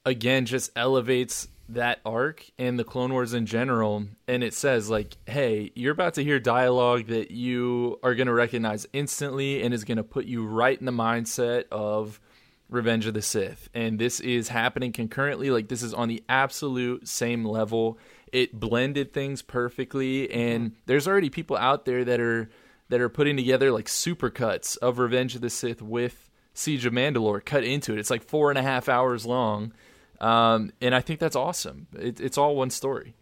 [0.07, 5.17] again just elevates that arc and the Clone Wars in general, and it says like,
[5.27, 9.85] "Hey, you're about to hear dialogue that you are going to recognize instantly, and is
[9.85, 12.21] going to put you right in the mindset of
[12.69, 15.51] Revenge of the Sith." And this is happening concurrently.
[15.51, 17.99] Like this is on the absolute same level.
[18.33, 20.79] It blended things perfectly, and mm-hmm.
[20.87, 22.51] there's already people out there that are
[22.91, 27.45] that are putting together like supercuts of Revenge of the Sith with Siege of Mandalore
[27.45, 27.99] cut into it.
[27.99, 29.73] It's like four and a half hours long
[30.21, 31.87] um, and I think that's awesome.
[31.99, 33.15] It, it's all one story.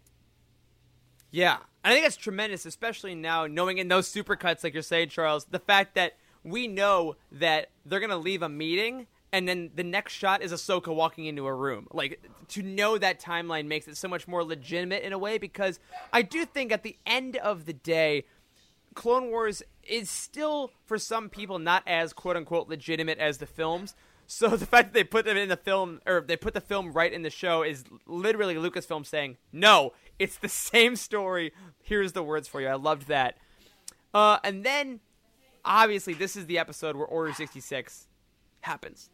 [1.31, 5.45] Yeah, I think that's tremendous, especially now knowing in those supercuts, like you're saying, Charles,
[5.45, 10.13] the fact that we know that they're gonna leave a meeting and then the next
[10.13, 11.87] shot is Ahsoka walking into a room.
[11.91, 15.79] Like to know that timeline makes it so much more legitimate in a way because
[16.13, 18.25] I do think at the end of the day,
[18.93, 23.95] Clone Wars is still for some people not as quote unquote legitimate as the films.
[24.25, 26.93] So the fact that they put them in the film, or they put the film
[26.93, 31.53] right in the show, is literally Lucasfilm saying, "No, it's the same story.
[31.81, 33.37] Here's the words for you." I loved that.
[34.13, 34.99] Uh, and then,
[35.65, 38.07] obviously, this is the episode where Order sixty six
[38.61, 39.09] happens.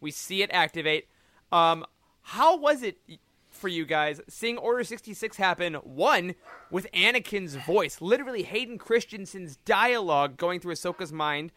[0.00, 1.08] We see it activate.
[1.52, 1.84] Um,
[2.22, 2.98] how was it
[3.50, 5.74] for you guys seeing Order 66 happen?
[5.74, 6.34] One,
[6.70, 11.52] with Anakin's voice, literally Hayden Christensen's dialogue going through Ahsoka's mind,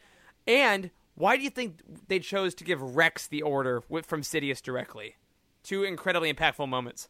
[0.48, 5.16] and why do you think they chose to give Rex the order from Sidious directly?
[5.64, 7.08] Two incredibly impactful moments.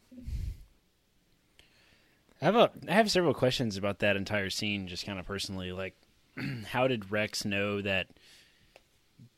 [2.42, 5.72] I have a I have several questions about that entire scene, just kind of personally.
[5.72, 5.96] Like,
[6.68, 8.08] how did Rex know that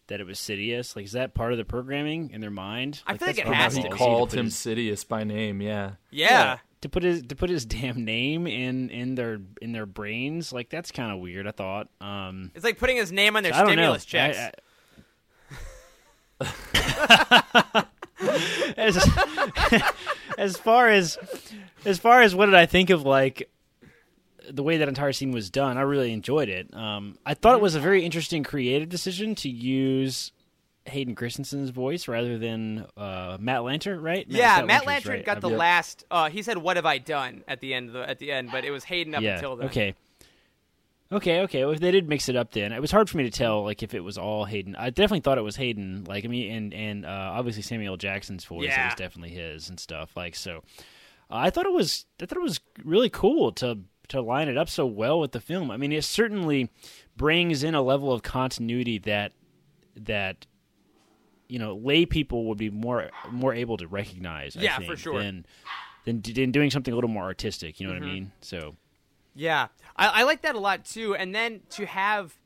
[0.08, 0.96] that it was Sidious?
[0.96, 3.02] Like, is that part of the programming in their mind?
[3.06, 3.82] I like, feel like it has to.
[3.84, 4.56] He called him his...
[4.56, 5.62] Sidious by name.
[5.62, 5.94] Yeah.
[6.10, 6.58] Yeah.
[6.86, 10.70] To put his to put his damn name in in their in their brains like
[10.70, 11.48] that's kind of weird.
[11.48, 11.90] I thought.
[12.00, 14.08] Um, It's like putting his name on their I stimulus know.
[14.20, 14.38] checks.
[14.38, 14.52] I-
[18.78, 18.98] as
[20.38, 21.18] as far as
[21.86, 23.50] as far as what did I think of like
[24.50, 26.72] the way that entire scene was done, I really enjoyed it.
[26.74, 30.32] Um, I thought it was a very interesting creative decision to use
[30.86, 34.26] Hayden Christensen's voice rather than uh, Matt Lanter, right?
[34.30, 35.26] yeah, Matt Matt Lanter right.
[35.26, 36.06] got the last.
[36.12, 37.90] Uh, he said, "What have I done?" at the end.
[37.90, 39.36] Of the, at the end, but it was Hayden up yeah.
[39.36, 39.68] until then.
[39.68, 39.96] Okay.
[41.12, 41.66] Okay, okay.
[41.66, 43.84] Well, they did mix it up, then it was hard for me to tell, like
[43.84, 44.76] if it was all Hayden.
[44.76, 46.04] I definitely thought it was Hayden.
[46.06, 49.80] Like I mean, and and uh, obviously Samuel Jackson's voice it was definitely his and
[49.80, 50.16] stuff.
[50.16, 50.64] Like so,
[51.30, 52.06] uh, I thought it was.
[52.22, 55.40] I thought it was really cool to to line it up so well with the
[55.40, 55.70] film.
[55.70, 56.70] I mean, it certainly
[57.16, 59.32] brings in a level of continuity that
[59.96, 60.48] that
[61.48, 64.58] you know lay people would be more more able to recognize.
[64.58, 65.20] I Yeah, think, for sure.
[65.22, 65.46] Than,
[66.06, 67.80] than than doing something a little more artistic.
[67.80, 68.10] You know what Mhm.
[68.10, 68.32] I mean?
[68.42, 68.76] So.
[69.38, 71.14] Yeah, I, I like that a lot too.
[71.14, 72.38] And then to have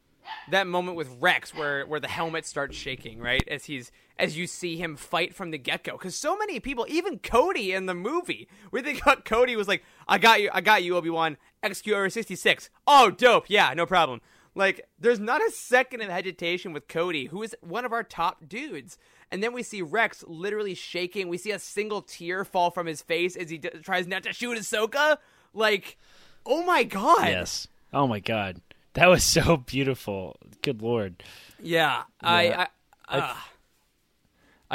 [0.50, 4.48] that moment with Rex, where where the helmet starts shaking, right as he's as you
[4.48, 7.94] see him fight from the get go, because so many people, even Cody in the
[7.94, 12.10] movie, we think Cody was like, "I got you, I got you, Obi Wan, Order
[12.10, 12.70] sixty six.
[12.88, 14.20] Oh, dope, yeah, no problem."
[14.60, 18.48] Like, there's not a second of hesitation with Cody, who is one of our top
[18.48, 18.98] dudes.
[19.32, 21.30] And then we see Rex literally shaking.
[21.30, 24.34] We see a single tear fall from his face as he d- tries not to
[24.34, 25.18] shoot Ahsoka.
[25.54, 25.98] Like,
[26.46, 27.30] oh my god.
[27.30, 27.68] Yes.
[27.94, 28.60] Oh my god,
[28.96, 30.36] that was so beautiful.
[30.62, 31.24] Good lord.
[31.62, 32.66] Yeah, I, Yeah.
[33.08, 33.38] I, I- uh, I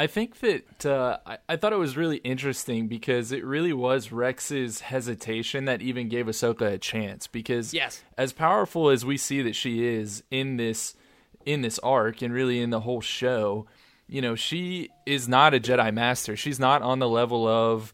[0.07, 4.81] think that uh, I, I thought it was really interesting because it really was Rex's
[4.81, 7.27] hesitation that even gave Ahsoka a chance.
[7.27, 8.03] Because Yes.
[8.17, 10.95] as powerful as we see that she is in this
[11.45, 13.67] in this arc and really in the whole show,
[14.07, 16.35] you know, she is not a Jedi Master.
[16.35, 17.93] She's not on the level of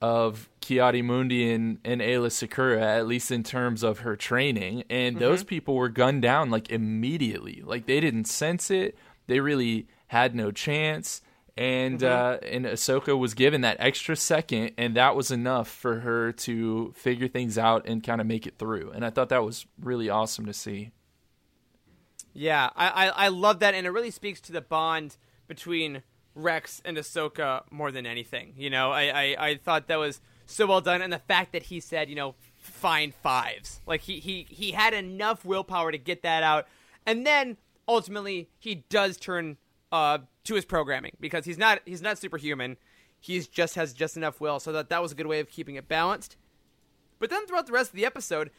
[0.00, 4.82] of Ki-Adi-Mundi and, and Aayla Secura, at least in terms of her training.
[4.90, 7.62] And those people were gunned down like immediately.
[7.64, 8.96] Like they didn't sense it.
[9.28, 11.21] They really had no chance.
[11.56, 12.08] And Mhm.
[12.08, 16.92] uh, and Ahsoka was given that extra second, and that was enough for her to
[16.96, 18.90] figure things out and kind of make it through.
[18.92, 20.92] And I thought that was really awesome to see.
[22.32, 26.02] Yeah, I, I, I love that, and it really speaks to the bond between
[26.34, 28.54] Rex and Ahsoka more than anything.
[28.56, 31.64] You know, I, I, I thought that was so well done, and the fact that
[31.64, 33.82] he said, you know, find Fives.
[33.86, 36.66] Like, he, he, he had enough willpower to get that out,
[37.04, 39.58] and then ultimately he does turn
[39.92, 42.76] uh, to his programming because he's not he's not superhuman.
[43.20, 45.76] He's just has just enough will, so that that was a good way of keeping
[45.76, 46.36] it balanced.
[47.20, 48.50] But then throughout the rest of the episode,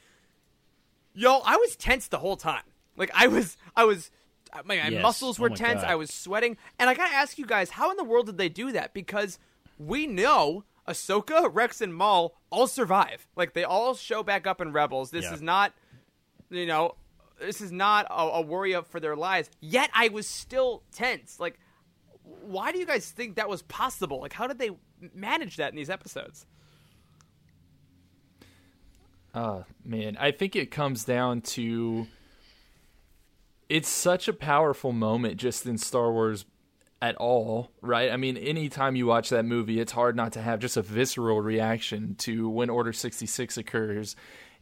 [1.14, 2.64] yo, I was tense the whole time.
[2.96, 4.12] Like I was, I was,
[4.54, 5.02] my, my Yes.
[5.02, 5.82] muscles were Oh my tense.
[5.82, 5.90] God.
[5.90, 8.50] I was sweating, and I gotta ask you guys, how in the world did they
[8.50, 8.94] do that?
[8.94, 9.40] Because
[9.78, 13.28] we know Ahsoka, Rex, and Maul all survive.
[13.36, 15.12] Like they all show back up in Rebels.
[15.12, 15.34] This Yeah.
[15.34, 15.74] is not,
[16.50, 16.96] you know,
[17.40, 19.50] this is not a, a worry up for their lives.
[19.60, 21.40] Yet I was still tense.
[21.40, 21.60] Like,
[22.24, 24.22] why do you guys think that was possible?
[24.22, 24.72] Like, how did they
[25.14, 26.46] manage that in these episodes?
[29.36, 32.08] Oh man, I think it comes down to
[33.68, 36.46] it's such a powerful moment just in Star Wars
[37.02, 38.12] at all, right?
[38.12, 41.42] I mean, anytime you watch that movie, it's hard not to have just a visceral
[41.42, 44.16] reaction to when Order 66 occurs.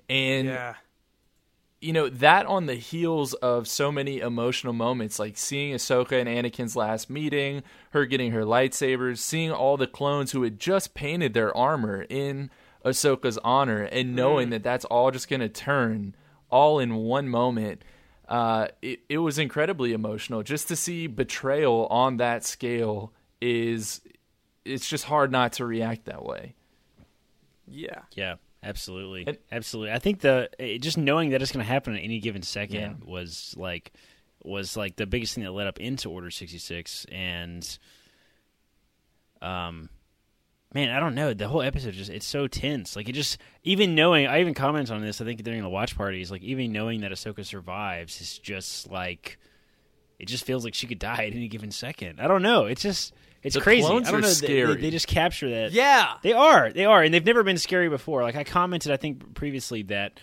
[0.10, 0.76] And Yeah.
[1.82, 6.30] You know, that on the heels of so many emotional moments, like seeing Ahsoka and
[6.30, 11.34] Anakin's last meeting, her getting her lightsabers, seeing all the clones who had just painted
[11.34, 12.52] their armor in
[12.86, 16.16] Ahsoka's honor, and knowing that that's all just going to turn
[16.52, 17.84] all in one moment.
[18.30, 20.44] Uh, it, it was incredibly emotional.
[20.44, 24.02] Just to see betrayal on that scale is,
[24.64, 26.56] it's just hard not to react that way.
[27.68, 28.02] Yeah.
[28.14, 29.92] Yeah, absolutely, absolutely.
[29.94, 32.94] I think the just knowing that it's going to happen at any given second Yeah.
[33.06, 33.92] was like
[34.44, 37.78] was like the biggest thing that led up into Order sixty six, and
[39.42, 39.90] um,
[40.74, 41.34] man, I don't know.
[41.34, 42.96] The whole episode just it's so tense.
[42.96, 44.28] Like it just even knowing.
[44.28, 45.22] I even commented on this.
[45.22, 46.32] I think during the watch parties.
[46.32, 49.38] Like even knowing that Ahsoka survives is just like
[50.20, 52.20] it just feels like she could die at any given second.
[52.20, 52.66] I don't know.
[52.66, 53.86] It's just it's The crazy.
[53.88, 54.28] clones I don't know.
[54.30, 55.72] They- They, they just capture that.
[55.72, 56.14] Yeah.
[56.22, 56.72] They are.
[56.72, 58.22] They are, and they've never been scary before.
[58.24, 60.20] Like I commented, I think previously that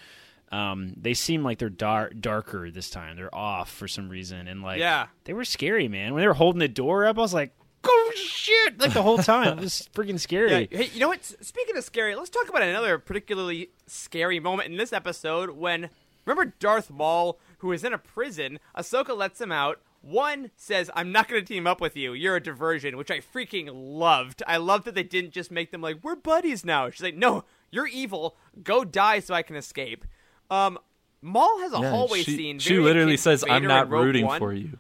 [0.51, 3.17] um, they seem like they're dar- darker this time.
[3.17, 5.09] They're off for some reason, and like Yeah.
[5.25, 6.15] they were scary, man.
[6.15, 7.53] When they were holding the door up, I was like,
[7.85, 10.69] "Oh shit!" Like the whole time, it was freaking scary.
[10.71, 10.79] Yeah.
[10.79, 11.23] Hey, you know what?
[11.25, 15.91] Speaking of scary, let's talk about another particularly scary moment in this episode when
[16.25, 18.59] remember Darth Maul, who is in a prison.
[18.77, 19.81] Ahsoka lets him out.
[20.01, 22.13] One says, "I'm not going to team up with you.
[22.13, 24.43] You're a diversion," which I freaking loved.
[24.47, 26.89] I loved that they didn't just make them like we're buddies now.
[26.91, 28.37] She's like, "No, you're evil.
[28.63, 30.05] Go die so I can escape.
[30.51, 30.79] Um,
[31.21, 32.59] Maul has a Yeah, hallway she, scene.
[32.59, 34.39] She literally says, "I'm not rooting One.
[34.39, 34.79] for you."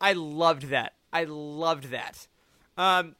[0.00, 0.94] I loved that.
[1.12, 2.28] I loved that.
[2.76, 3.16] Um,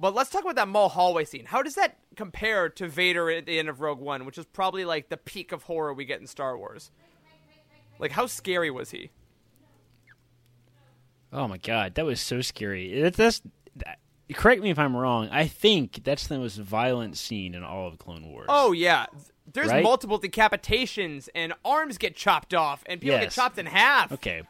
[0.00, 1.46] but let's talk about that Maul hallway scene.
[1.46, 4.84] How does that compare to Vader at the end of Rogue One, which is probably
[4.84, 6.90] like the peak of horror we get in Star Wars?
[7.98, 9.10] Like, how scary was he?
[11.34, 13.00] Oh my god, that was so scary.
[13.02, 13.42] That, that's
[13.76, 13.98] that,
[14.32, 15.28] correct me if I'm wrong.
[15.30, 18.46] I think that's the most violent scene in all of Clone Wars.
[18.48, 19.06] Oh yeah,
[19.52, 19.82] there's Right?
[19.82, 24.12] multiple decapitations and arms get chopped off and people get chopped in half.
[24.12, 24.42] Okay.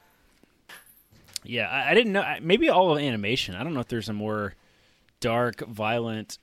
[1.42, 2.22] Yeah, I, I didn't know.
[2.22, 3.54] I- Maybe all of animation.
[3.54, 4.54] I don't know if there's a more
[5.20, 6.38] dark, violent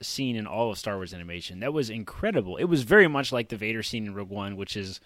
[0.00, 1.60] scene in all of Star Wars animation.
[1.60, 2.56] That was incredible.
[2.56, 5.00] It was very much like the Vader scene in Rogue One, which is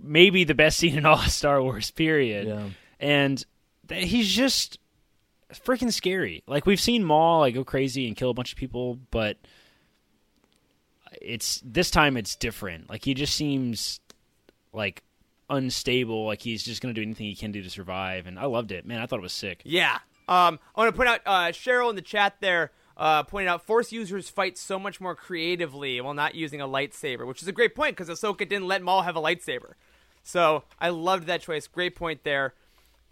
[0.00, 1.90] maybe the best scene in all of Star Wars.
[1.90, 2.48] Period.
[2.48, 2.68] Yeah.
[3.00, 3.46] And th-
[3.90, 4.78] he's just
[5.52, 6.42] freaking scary.
[6.46, 9.36] Like we've seen Maul like go crazy and kill a bunch of people, but
[11.20, 12.88] it's this time it's different.
[12.88, 14.00] Like he just seems
[14.72, 15.02] like
[15.50, 16.26] unstable.
[16.26, 18.26] Like he's just gonna do anything he can do to survive.
[18.26, 19.00] And I loved it, man.
[19.00, 19.62] I thought it was sick.
[19.64, 19.98] Yeah.
[20.26, 23.66] Um, I want to point out uh, Cheryl in the chat there uh, pointed out
[23.66, 27.52] Force users fight so much more creatively while not using a lightsaber, which is a
[27.52, 29.72] great point because Ahsoka didn't let Maul have a lightsaber.
[30.22, 31.66] So I loved that choice.
[31.66, 32.54] Great point there.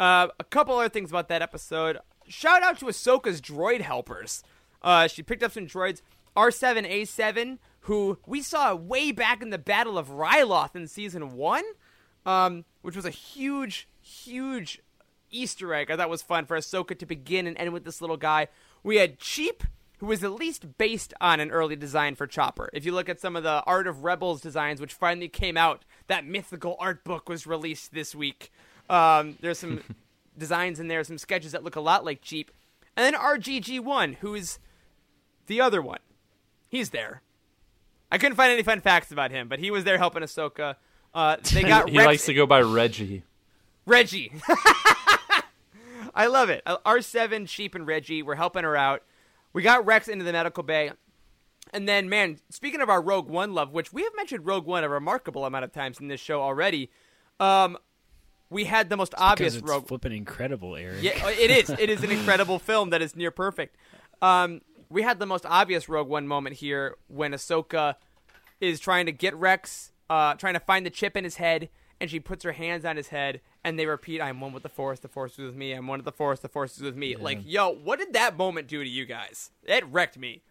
[0.03, 1.97] Uh, a couple other things about that episode.
[2.27, 4.43] Shout out to Ahsoka's droid helpers.
[4.83, 6.03] Uh, she picked up some droids.
[6.37, 11.63] R7A7, who we saw way back in the Battle of Ryloth in season one,
[12.27, 14.81] um, which was a huge, huge
[15.31, 15.89] Easter egg.
[15.89, 18.49] I thought was fun for Ahsoka to begin and end with this little guy.
[18.83, 19.63] We had Cheep,
[19.99, 22.71] who was at least based on an early design for Chopper.
[22.73, 25.85] If you look at some of the Art of Rebels designs, which finally came out,
[26.09, 28.51] that mythical art book was released this week.
[28.93, 29.83] Um, there's some
[30.39, 32.51] designs in there, some sketches that look a lot like Cheep.
[32.97, 34.59] And then RGG1, who is
[35.47, 36.01] the other one.
[36.69, 37.23] He's there.
[38.11, 40.77] I couldn't find any fun facts about him, but he was there helping Ahsoka.
[41.15, 43.23] Uh, they got he Rex- likes to go by Reggie.
[43.87, 44.33] Reggie.
[46.15, 46.63] I love it.
[46.67, 49.03] Uh, R7, Cheep, and Reggie were helping her out.
[49.55, 50.93] We got Rex into the medical bay.
[51.73, 54.85] And then, man, speaking of our Rogue One love, which we have mentioned Rogue One
[54.85, 56.91] a remarkable amount of times in this show already,
[57.41, 57.79] um,
[58.53, 61.03] we had the most obvious Because it's Rogue flipping incredible, Eric.
[61.03, 61.71] yeah, it is.
[61.71, 63.77] It is an incredible film that is near perfect.
[64.21, 67.97] Um, we had the most obvious Rogue One moment here when Ahsoka
[68.61, 71.69] is trying to get Rex, uh, trying to find the chip in his head,
[72.01, 74.69] and she puts her hands on his head, and they repeat, "I'm one with the
[74.69, 75.01] Force.
[75.01, 75.73] The Force is with me.
[75.73, 76.41] I'm one with the Force.
[76.41, 79.51] The Force is with me." Like, yo, what did that moment do to you guys?
[79.65, 80.43] It wrecked me.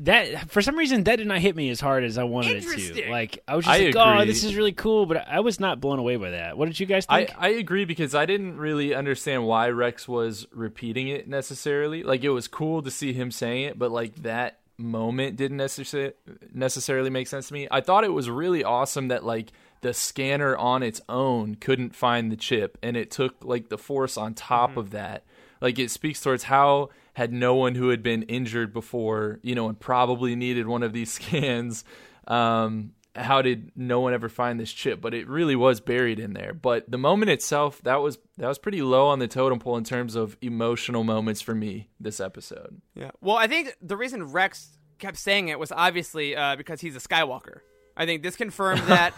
[0.00, 2.94] That for some reason that did not hit me as hard as I wanted it
[2.94, 3.10] to.
[3.10, 5.80] Like I was just I like, oh, this is really cool, but I was not
[5.80, 6.56] blown away by that.
[6.56, 7.30] What did you guys think?
[7.38, 12.02] I agree because I didn't really understand why Rex was repeating it necessarily.
[12.02, 16.14] Like it was cool to see him saying it, but like that moment didn't necessarily
[16.52, 17.68] necessarily make sense to me.
[17.70, 22.32] I thought it was really awesome that like the scanner on its own couldn't find
[22.32, 24.80] the chip and it took like the force on top mm-hmm.
[24.80, 25.24] of that.
[25.60, 29.68] Like it speaks towards how had no one who had been injured before, you know,
[29.68, 31.84] and probably needed one of these scans
[32.28, 35.00] um, how did no one ever find this chip?
[35.00, 36.54] But it really was buried in there.
[36.54, 39.84] But the moment itself, that was that was pretty low on the totem pole in
[39.84, 42.80] terms of emotional moments for me this episode.
[42.94, 43.10] Yeah.
[43.20, 47.00] Well, I think the reason Rex kept saying it was obviously uh, because he's a
[47.00, 47.60] Skywalker.
[47.96, 49.14] I think this confirmed that.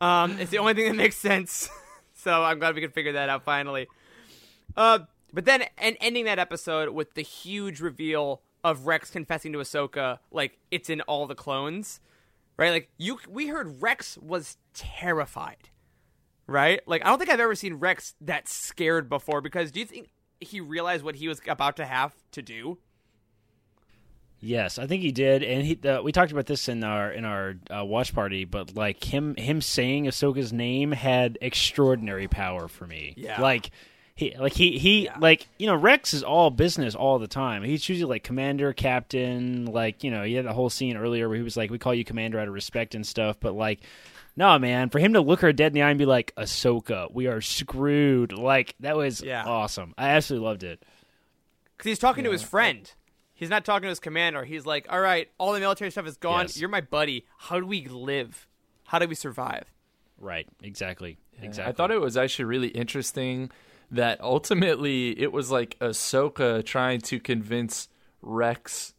[0.00, 1.68] um, it's the only thing that makes sense.
[2.14, 3.86] so I'm glad we could figure that out finally.
[4.76, 5.00] Uh,
[5.36, 10.18] but then, and ending that episode with the huge reveal of Rex confessing to Ahsoka,
[10.30, 12.00] like it's in all the clones,
[12.56, 12.70] right?
[12.70, 15.68] Like you, we heard Rex was terrified,
[16.46, 16.80] right?
[16.86, 19.42] Like I don't think I've ever seen Rex that scared before.
[19.42, 20.08] Because do you think
[20.40, 22.78] he realized what he was about to have to do?
[24.40, 27.26] Yes, I think he did, and he uh, we talked about this in our in
[27.26, 28.46] our uh, watch party.
[28.46, 33.12] But like him him saying Ahsoka's name had extraordinary power for me.
[33.18, 33.38] Yeah.
[33.38, 33.70] like
[34.16, 37.62] he like he he like you know Rex is all business all the time.
[37.62, 39.66] He's usually like commander, captain.
[39.66, 41.94] Like you know he had the whole scene earlier where he was like, "We call
[41.94, 43.80] you commander out of respect and stuff." But like.
[44.38, 47.10] No man, for him to look her dead in the eye and be like, "Ahsoka,
[47.10, 49.94] we are screwed." Like that was awesome.
[49.96, 50.82] I absolutely loved it.
[51.74, 52.92] Because he's talking to his friend.
[53.32, 54.44] He's not talking to his commander.
[54.44, 56.44] He's like, all right, all the military stuff is gone.
[56.44, 56.58] Yes.
[56.58, 57.26] You're my buddy.
[57.36, 58.46] How do we live?
[58.84, 59.64] How do we survive?
[60.18, 61.70] Right, exactly, exactly.
[61.70, 63.50] I thought it was actually really interesting
[63.90, 67.88] that ultimately it was like Ahsoka trying to convince
[68.22, 68.94] Rex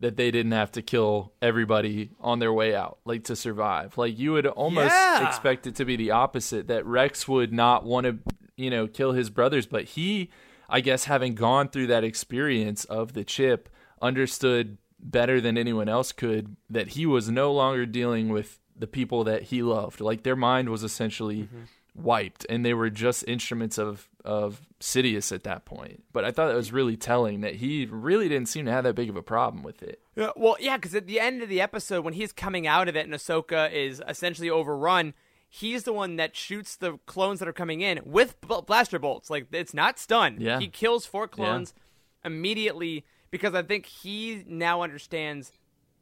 [0.00, 3.96] that they didn't have to kill everybody on their way out, like to survive.
[3.96, 5.26] Like you would almost Yeah.
[5.26, 8.18] expect it to be the opposite that Rex would not want to,
[8.56, 10.28] you know, kill his brothers, but he,
[10.68, 13.70] I guess, having gone through that experience of the chip,
[14.02, 19.24] understood better than anyone else could that he was no longer dealing with the people
[19.24, 20.00] that he loved.
[20.00, 21.62] Like their mind was essentially mm-hmm.
[21.96, 26.02] Wiped, and they were just instruments of of Sidious at that point.
[26.12, 28.94] But I thought it was really telling that he really didn't seem to have that
[28.94, 30.00] big of a problem with it.
[30.16, 32.96] Yeah, well, yeah, because at the end of the episode, when he's coming out of
[32.96, 35.14] it and Ahsoka is essentially overrun,
[35.48, 39.30] he's the one that shoots the clones that are coming in with blaster bolts.
[39.30, 40.38] Like it's not stun.
[40.40, 40.58] Yeah.
[40.58, 42.28] He kills four clones yeah.
[42.28, 45.52] immediately because I think he now understands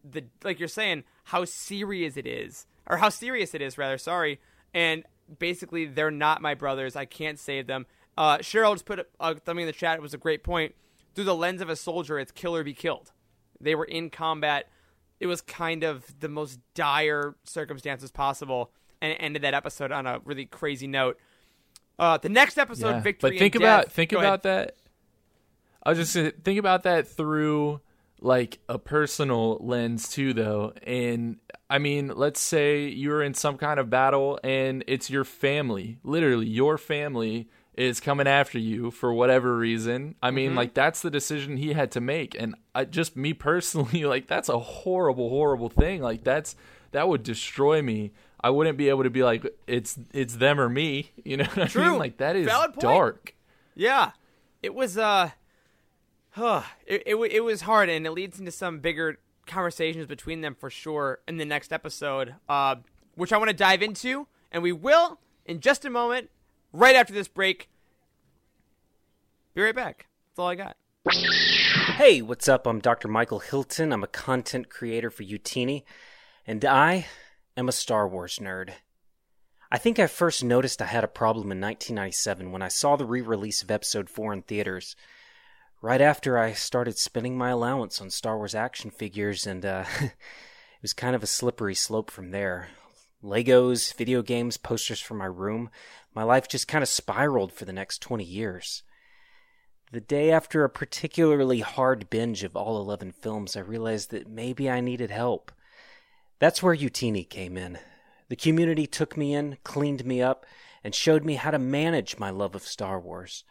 [0.03, 3.99] the like you're saying how serious it is or how serious it is rather.
[3.99, 4.41] Sorry,
[4.73, 5.05] and
[5.39, 6.97] basically they're not my brothers.
[6.97, 7.87] I can't save them.
[8.17, 9.97] Uh, Cheryl just put uh, something in the chat.
[9.97, 10.75] It was a great point.
[11.15, 13.13] Through the lens of a soldier, it's kill or be killed.
[13.61, 14.69] They were in combat.
[15.21, 20.07] It was kind of the most dire circumstances possible, and it ended that episode on
[20.07, 21.19] a really crazy note.
[21.99, 23.31] Uh, the next episode, yeah, victory.
[23.31, 24.69] But think about think Go about ahead.
[24.69, 24.77] that.
[25.83, 27.81] I was just saying, think about that through
[28.21, 30.73] like a personal lens too, though.
[30.83, 31.37] And
[31.69, 36.47] I mean, let's say you're in some kind of battle, and it's your family, literally
[36.47, 40.15] your family is coming after you for whatever reason.
[40.23, 40.59] I mean, mm-hmm.
[40.59, 44.49] like that's the decision he had to make, and I, just me personally, like that's
[44.49, 46.03] a horrible, horrible thing.
[46.03, 46.55] Like that's
[46.93, 48.13] that would destroy me.
[48.41, 51.11] I wouldn't be able to be like it's it's them or me.
[51.25, 51.83] You know what True.
[51.83, 51.99] I mean?
[51.99, 53.35] Like that is dark.
[53.75, 54.11] Yeah,
[54.63, 54.99] it was.
[54.99, 55.31] Uh,
[56.31, 56.63] huh.
[56.87, 60.71] It, it it was hard, and it leads into some bigger conversations between them for
[60.71, 62.77] sure in the next episode, uh,
[63.15, 66.31] which I want to dive into, and we will in just a moment
[66.73, 67.69] right after this break.
[69.55, 70.07] Be right back.
[70.31, 70.77] That's all I got.
[71.97, 72.67] Hey, what's up?
[72.67, 73.09] I'm Dr.
[73.09, 73.93] Michael Hilton.
[73.93, 75.85] I'm a content creator for Youtini,
[76.47, 77.07] and I
[77.57, 78.71] am a Star Wars nerd.
[79.71, 83.05] I think I first noticed I had a problem in 1997 when I saw the
[83.05, 84.97] re release of Episode 4 in theaters.
[85.85, 90.15] Right after I started spending my allowance on Star Wars action figures, and uh, it
[90.81, 92.69] was kind of a slippery slope from there.
[93.23, 95.69] Legos, video games, posters for my room.
[96.15, 98.83] My life just kind of spiraled for the next 20 years.
[99.93, 104.71] The day after a particularly hard binge of all 11 films, I realized that maybe
[104.71, 105.53] I needed help.
[106.39, 107.79] That's where Youtini came in.
[108.31, 110.47] The community took me in, cleaned me up,
[110.83, 113.45] and showed me how to manage my love of Star Wars.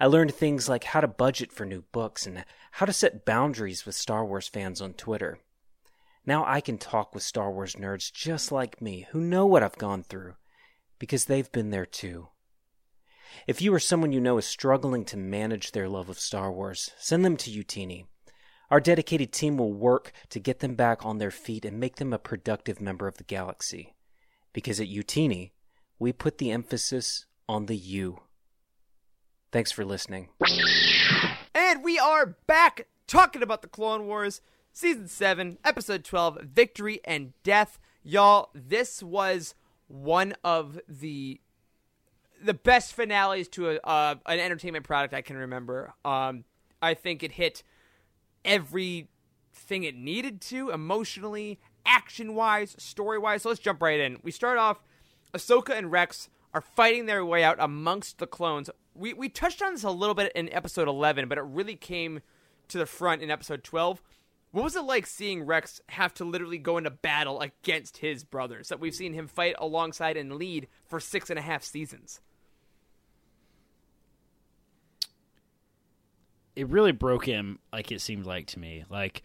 [0.00, 3.84] I learned things like how to budget for new books and how to set boundaries
[3.84, 5.40] with Star Wars fans on Twitter.
[6.24, 9.78] Now I can talk with Star Wars nerds just like me who know what I've
[9.78, 10.34] gone through
[10.98, 12.28] because they've been there too.
[13.46, 16.90] If you or someone you know is struggling to manage their love of Star Wars,
[16.98, 18.06] send them to Youtini.
[18.70, 22.12] Our dedicated team will work to get them back on their feet and make them
[22.12, 23.94] a productive member of the galaxy.
[24.52, 25.52] Because at Youtini,
[25.98, 28.20] we put the emphasis on the you.
[29.50, 30.28] Thanks for listening.
[31.54, 34.42] And we are back talking about the Clone Wars.
[34.72, 37.80] Season 7, Episode 12 Victory and Death.
[38.02, 39.54] Y'all, this was
[39.88, 41.40] one of the
[42.40, 45.94] the best finales to a, uh, an entertainment product I can remember.
[46.04, 46.44] Um,
[46.80, 47.64] I think it hit
[48.44, 53.42] everything it needed to emotionally, action wise, story wise.
[53.42, 54.18] So let's jump right in.
[54.22, 54.84] We start off
[55.34, 58.70] Ahsoka and Rex are fighting their way out amongst the clones.
[58.98, 62.20] We, we touched on this a little bit in episode 11, but it really came
[62.68, 64.02] to the front in episode 12.
[64.50, 68.68] What was it like seeing Rex have to literally go into battle against his brothers
[68.68, 72.20] that we've seen him fight alongside and lead for six and a half seasons?
[76.56, 78.84] It really broke him, like it seemed like to me.
[78.90, 79.22] Like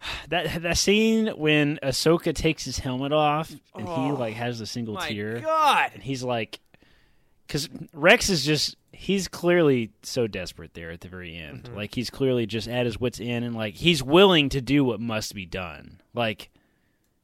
[0.28, 4.66] that that scene when Ahsoka takes his helmet off and oh, he like has a
[4.66, 5.40] single tear.
[5.40, 6.60] God, and he's like,
[7.52, 11.64] because Rex is just he's clearly so desperate there at the very end.
[11.64, 11.76] Mm-hmm.
[11.76, 15.00] Like he's clearly just at his wits end and like he's willing to do what
[15.00, 16.00] must be done.
[16.14, 16.48] Like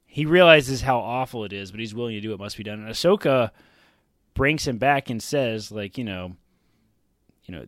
[0.04, 2.78] he realizes how awful it is, but he's willing to do what must be done.
[2.78, 3.52] And Ahsoka
[4.34, 6.36] brings him back and says, like, you know,
[7.44, 7.64] you know,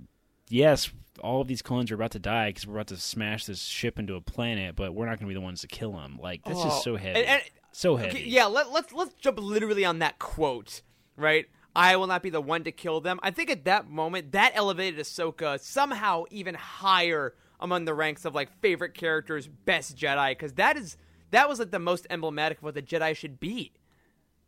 [0.50, 0.90] yes,
[1.20, 3.98] all of these clones are about to die because we're about to smash this ship
[3.98, 6.18] into a planet, but we're not going to be the ones to kill them.
[6.22, 7.42] Like that's oh, just so heavy, and, and,
[7.72, 8.18] so heavy.
[8.18, 10.82] Okay, yeah, let, let's let's jump literally on that quote,
[11.16, 11.46] right?
[11.74, 13.20] I will not be the one to kill them.
[13.22, 18.34] I think at that moment, that elevated Ahsoka somehow even higher among the ranks of
[18.34, 20.96] like favorite characters, best Jedi, because that is
[21.30, 23.72] that was like the most emblematic of what the Jedi should be,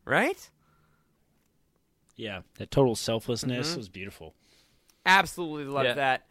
[0.05, 0.51] right?
[2.17, 3.79] Yeah, that total selflessness mm-hmm.
[3.79, 4.35] was beautiful.
[5.07, 5.95] Absolutely love yeah.
[5.95, 6.27] that.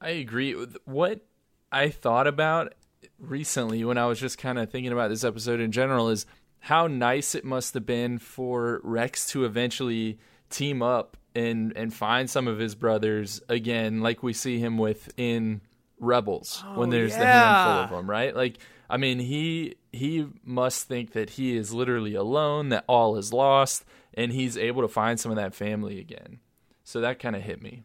[0.00, 0.52] I agree.
[0.84, 1.20] What
[1.72, 2.74] I thought about
[3.18, 6.26] recently when I was just kind of thinking about this episode in general is
[6.60, 10.18] how nice it must have been for Rex to eventually
[10.50, 15.12] team up and and find some of his brothers again, like we see him with
[15.16, 15.60] in
[15.98, 18.34] rebels Oh, when there's the handful of them, right?
[18.34, 23.32] Like, I mean, he he must think that he is literally alone, that all is
[23.32, 23.84] lost,
[24.14, 26.40] and he's able to find some of that family again.
[26.84, 27.82] So that kind of hit me.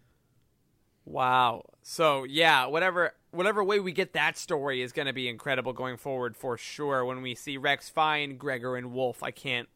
[1.05, 1.63] Wow.
[1.82, 5.97] So yeah, whatever whatever way we get that story is going to be incredible going
[5.97, 7.03] forward for sure.
[7.05, 9.67] When we see Rex find Gregor and Wolffe, I can't.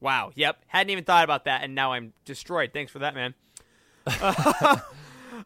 [0.00, 0.32] Wow.
[0.34, 0.64] Yep.
[0.66, 2.70] Hadn't even thought about that, and now I'm destroyed.
[2.72, 3.34] Thanks for that, man.
[4.06, 4.80] uh,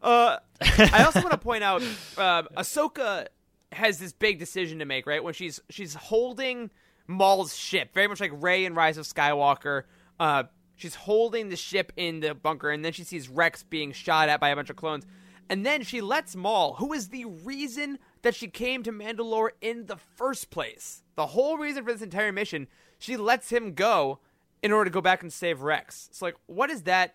[0.02, 1.82] I also want to point out
[2.16, 3.26] uh, Ahsoka
[3.72, 5.22] has this big decision to make, right?
[5.22, 6.70] When she's she's holding
[7.06, 9.82] Maul's ship, very much like Rey in Rise of Skywalker.
[10.18, 10.44] Uh,
[10.76, 14.40] she's holding the ship in the bunker, and then she sees Rex being shot at
[14.40, 15.04] by a bunch of clones,
[15.48, 19.86] and then she lets Maul, who is the reason that she came to Mandalore in
[19.86, 22.66] the first place, the whole reason for this entire mission,
[22.98, 24.18] she lets him go
[24.62, 26.08] in order to go back and save Rex.
[26.10, 27.14] It's like, what is that?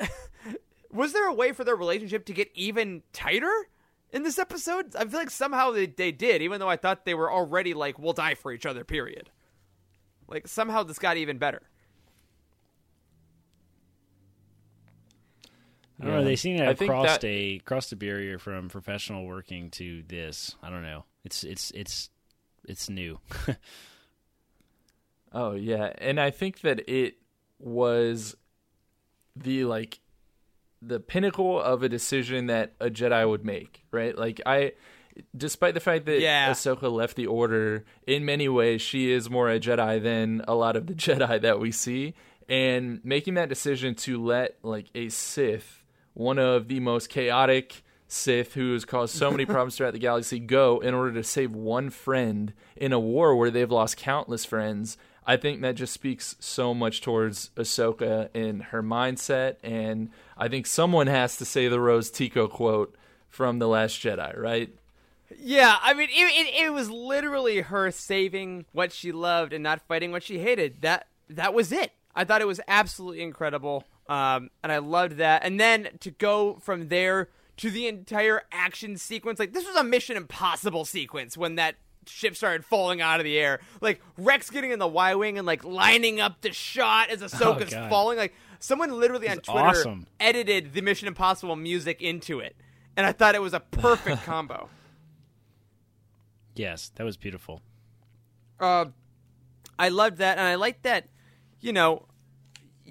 [0.92, 3.68] was there a way for their relationship to get even tighter
[4.12, 4.96] in this episode?
[4.96, 7.98] I feel like somehow they, they did, even though I thought they were already like,
[7.98, 9.30] we'll die for each other, period.
[10.26, 11.62] Like, somehow this got even better.
[16.00, 16.24] I don't know.
[16.24, 20.02] They seem to have think crossed that- a crossed a barrier from professional working to
[20.06, 20.54] this.
[20.62, 21.04] I don't know.
[21.24, 22.10] It's it's it's
[22.66, 23.18] it's new.
[25.32, 27.16] Oh yeah, and I think that it
[27.58, 28.34] was
[29.36, 30.00] the like
[30.80, 34.16] the pinnacle of a decision that a Jedi would make, right?
[34.16, 34.72] Like I
[35.36, 36.50] despite the fact that Yeah.
[36.50, 40.76] Ahsoka left the order, in many ways she is more a Jedi than a lot
[40.76, 42.14] of the Jedi that we see.
[42.48, 45.77] And making that decision to let like a Sith,
[46.18, 50.40] one of the most chaotic Sith who has caused so many problems throughout the galaxy,
[50.40, 54.96] go in order to save one friend in a war where they've lost countless friends.
[55.24, 59.56] I think that just speaks so much towards Ahsoka and her mindset.
[59.62, 62.96] And I think someone has to say the Rose Tico quote
[63.28, 64.70] from The Last Jedi, right?
[65.38, 69.82] Yeah, I mean, it, it, it was literally her saving what she loved and not
[69.82, 70.80] fighting what she hated.
[70.80, 71.92] That that was it.
[72.14, 75.44] I thought it was absolutely incredible, um, and I loved that.
[75.44, 77.28] And then to go from there
[77.58, 81.74] to the entire action sequence, like this was a Mission Impossible sequence when that
[82.06, 83.60] ship started falling out of the air.
[83.80, 87.70] Like Rex getting in the Y wing and like lining up the shot as Ahsoka's
[87.74, 87.90] God.
[87.90, 88.16] falling.
[88.16, 90.06] Like someone literally on Twitter awesome.
[90.18, 92.56] edited the Mission Impossible music into it,
[92.96, 94.68] and I thought it was a perfect combo.
[96.54, 97.62] yes, that was beautiful.
[98.60, 98.86] uh,
[99.78, 101.06] I loved that, and I like that.
[101.60, 102.06] You know,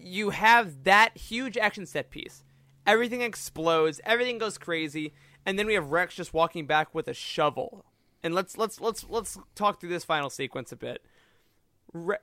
[0.08, 2.44] you have that huge action set piece.
[2.86, 5.14] Everything explodes, everything goes crazy,
[5.46, 7.86] and then we have Rex just walking back with a shovel.
[8.24, 11.04] And let's let's let's let's talk through this final sequence a bit.
[11.94, 12.18] Re-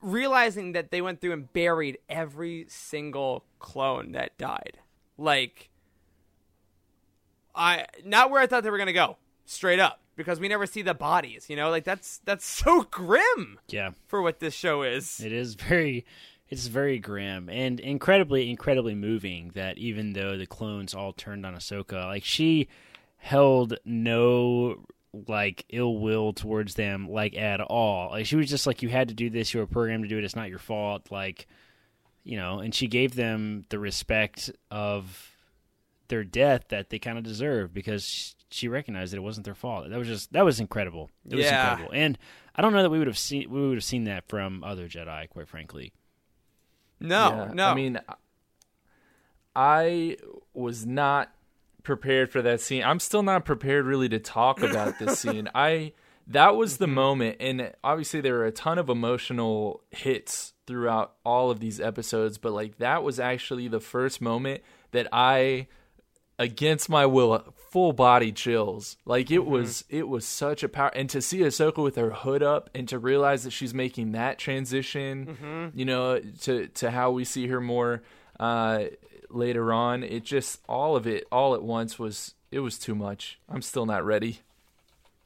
[0.00, 4.78] realizing that they went through and buried every single clone that died,
[5.16, 5.70] like
[7.54, 10.82] I not where I thought they were gonna go, straight up, because we never see
[10.82, 11.48] the bodies.
[11.48, 15.20] You know, like that's that's so grim Yeah, for what this show is.
[15.20, 16.04] it is very
[16.48, 19.50] it's very grim and incredibly incredibly moving.
[19.54, 22.68] That even though the clones all turned on Ahsoka, like she
[23.16, 24.84] held no
[25.28, 28.10] like ill will towards them like at all.
[28.10, 29.54] Like she was just like you had to do this.
[29.54, 30.24] You were programmed to do it.
[30.24, 31.10] It's not your fault.
[31.10, 31.46] Like
[32.24, 35.30] you know, and she gave them the respect of
[36.08, 39.88] their death that they kind of deserve because she recognized that it wasn't their fault.
[39.88, 41.10] That was just that was incredible.
[41.28, 42.18] It was incredible, and
[42.54, 44.88] I don't know that we would have seen we would have seen that from other
[44.88, 45.92] Jedi, quite frankly.
[47.04, 47.68] No, Yeah, no.
[47.68, 48.00] I mean,
[49.54, 50.16] I
[50.52, 51.32] was not
[51.82, 52.82] prepared for that scene.
[52.82, 55.48] I'm still not prepared really to talk about this scene.
[55.54, 55.92] I
[56.28, 56.94] that was the mm-hmm.
[56.94, 62.38] moment, and obviously there were a ton of emotional hits throughout all of these episodes,
[62.38, 65.68] but like that was actually the first moment that I
[66.38, 68.96] against my will full body chills.
[69.04, 72.42] Like it was it was such a power and to see Ahsoka with her hood
[72.42, 75.72] up and to realize that she's making that transition Mhm.
[75.78, 78.02] you know to to how we see her more
[78.38, 78.84] uh
[79.28, 83.40] later on it just all of it all at once was it was too much.
[83.48, 84.38] I'm still not ready.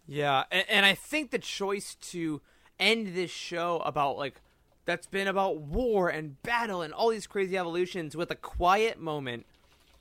[0.07, 2.41] Yeah, and, and I think the choice to
[2.81, 4.41] end this show about like
[4.87, 9.45] that's been about war and battle and all these crazy evolutions with a quiet moment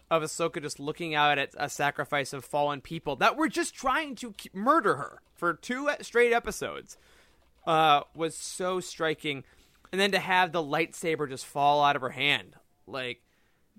[0.10, 4.16] of Ahsoka just looking out at a sacrifice of fallen people that were just trying
[4.16, 6.98] to murder her for two straight episodes
[7.66, 9.44] uh, was so striking,
[9.92, 12.56] and then to have the lightsaber just fall out of her hand,
[12.88, 13.22] like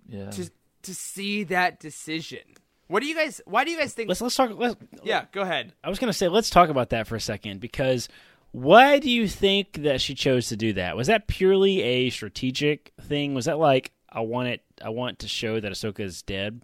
[0.07, 0.51] yeah to
[0.83, 2.41] to see that decision.
[2.87, 3.41] What do you guys?
[3.45, 4.09] Why do you guys think?
[4.09, 4.51] Let's let's talk.
[4.55, 5.73] Let's, yeah, go ahead.
[5.83, 8.09] I was gonna say let's talk about that for a second because
[8.53, 10.97] why do you think that she chose to do that?
[10.97, 13.35] Was that purely a strategic thing?
[13.35, 14.63] Was that like I want it?
[14.83, 16.63] I want to show that Ahsoka is dead.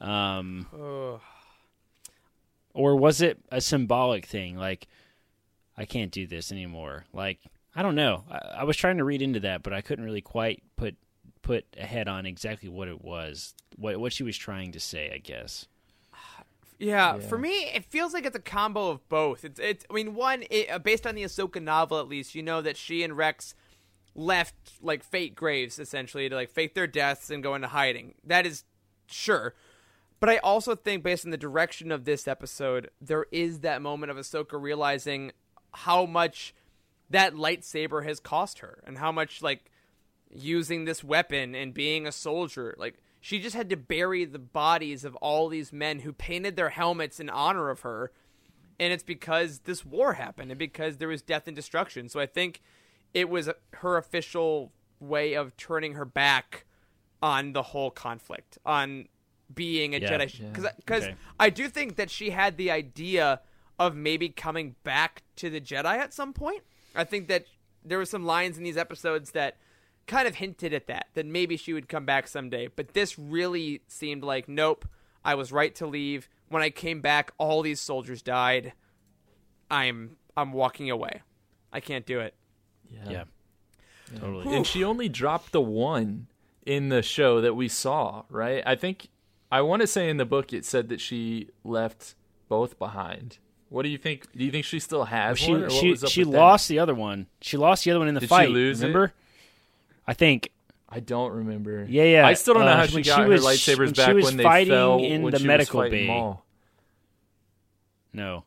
[0.00, 1.20] Um, Ugh.
[2.72, 4.56] or was it a symbolic thing?
[4.56, 4.86] Like,
[5.76, 7.04] I can't do this anymore.
[7.12, 7.40] Like,
[7.74, 8.24] I don't know.
[8.30, 10.96] I, I was trying to read into that, but I couldn't really quite put
[11.42, 15.10] put a head on exactly what it was, what what she was trying to say.
[15.14, 15.66] I guess.
[16.78, 19.44] Yeah, yeah, for me, it feels like it's a combo of both.
[19.44, 22.42] It's, it's I mean, one, it, uh, based on the Ahsoka novel, at least, you
[22.42, 23.56] know that she and Rex
[24.18, 28.14] left like fate graves essentially to like fake their deaths and go into hiding.
[28.24, 28.64] That is
[29.06, 29.54] sure.
[30.20, 34.10] But I also think, based on the direction of this episode, there is that moment
[34.10, 35.30] of Ahsoka realizing
[35.72, 36.54] how much
[37.10, 39.70] that lightsaber has cost her and how much like
[40.30, 45.04] using this weapon and being a soldier like she just had to bury the bodies
[45.04, 48.12] of all these men who painted their helmets in honor of her
[48.78, 52.26] and it's because this war happened and because there was death and destruction so i
[52.26, 52.60] think
[53.14, 56.64] it was her official way of turning her back
[57.22, 59.06] on the whole conflict on
[59.54, 60.70] being a yeah, jedi because yeah.
[60.76, 61.14] because okay.
[61.40, 63.40] i do think that she had the idea
[63.78, 66.62] of maybe coming back to the jedi at some point
[66.94, 67.46] i think that
[67.84, 69.56] there were some lines in these episodes that
[70.08, 72.68] kind of hinted at that, that maybe she would come back someday.
[72.74, 74.88] But this really seemed like, nope,
[75.24, 76.28] I was right to leave.
[76.48, 78.72] When I came back, all these soldiers died.
[79.70, 81.22] I'm I'm walking away.
[81.72, 82.34] I can't do it.
[82.90, 83.10] Yeah.
[83.10, 83.24] yeah.
[84.18, 84.54] Totally.
[84.54, 86.26] And she only dropped the one
[86.64, 88.62] in the show that we saw, right?
[88.66, 89.08] I think
[89.50, 92.14] I want to say in the book it said that she left
[92.48, 93.38] both behind.
[93.68, 94.32] What do you think?
[94.32, 95.70] Do you think she still has well, one?
[95.70, 96.74] She she, she lost that?
[96.74, 97.26] the other one.
[97.40, 98.46] She lost the other one in the Did fight.
[98.46, 99.04] She lose remember?
[99.06, 99.12] It?
[100.06, 100.50] I think.
[100.88, 101.86] I don't remember.
[101.88, 102.26] Yeah, yeah.
[102.26, 104.14] I still don't know uh, how she got she her was, lightsabers when back she
[104.14, 106.06] was when they fighting fell in when the she medical was bay.
[106.06, 106.44] Maul.
[108.14, 108.44] No.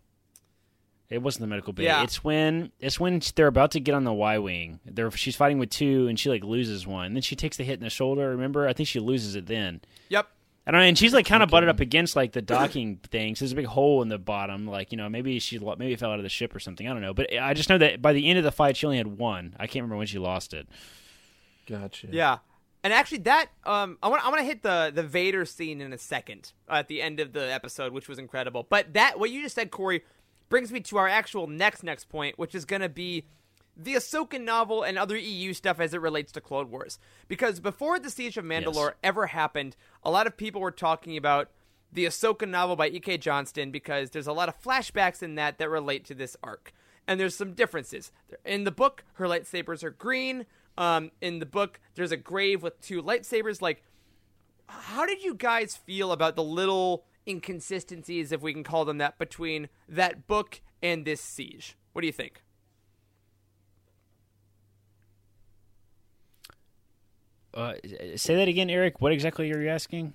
[1.12, 1.84] It wasn't the medical bay.
[1.84, 2.04] Yeah.
[2.04, 4.80] It's when it's when they're about to get on the Y wing.
[4.86, 7.08] They're she's fighting with two, and she like loses one.
[7.08, 8.30] And then she takes the hit in the shoulder.
[8.30, 8.66] Remember?
[8.66, 9.82] I think she loses it then.
[10.08, 10.30] Yep.
[10.66, 13.36] I don't know, and she's like kind of butted up against like the docking thing.
[13.36, 14.68] So there's a big hole in the bottom.
[14.68, 16.88] Like you know, maybe she maybe fell out of the ship or something.
[16.88, 18.86] I don't know, but I just know that by the end of the fight, she
[18.86, 19.54] only had one.
[19.60, 20.70] I can't remember when she lost it.
[21.68, 22.08] Gotcha.
[22.10, 22.38] Yeah,
[22.84, 25.94] and actually, that um, I want I want to hit the the Vader scene in
[25.94, 28.66] a second uh, at the end of the episode, which was incredible.
[28.70, 30.04] But that what you just said, Corey,
[30.52, 33.26] brings me to our actual next next point, which is going to be
[33.76, 37.00] the Ahsoka novel and other EU stuff as it relates to Clone Wars.
[37.28, 38.96] Because before the Siege of Mandalore Yes.
[39.04, 41.50] ever happened, a lot of people were talking about
[41.92, 43.18] the Ahsoka novel by E.K.
[43.18, 46.74] Johnston because there's a lot of flashbacks in that that relate to this arc.
[47.08, 48.12] And there's some differences.
[48.46, 50.46] In the book, her lightsabers are green.
[50.78, 53.62] Um, in the book, there's a grave with two lightsabers.
[53.62, 53.84] Like,
[54.68, 59.18] how did you guys feel about the little inconsistencies, if we can call them that,
[59.18, 61.76] between that book and this siege?
[61.94, 62.44] What do you think?
[67.54, 67.74] Uh,
[68.16, 69.02] say that again, Eric.
[69.02, 70.14] What exactly are you asking?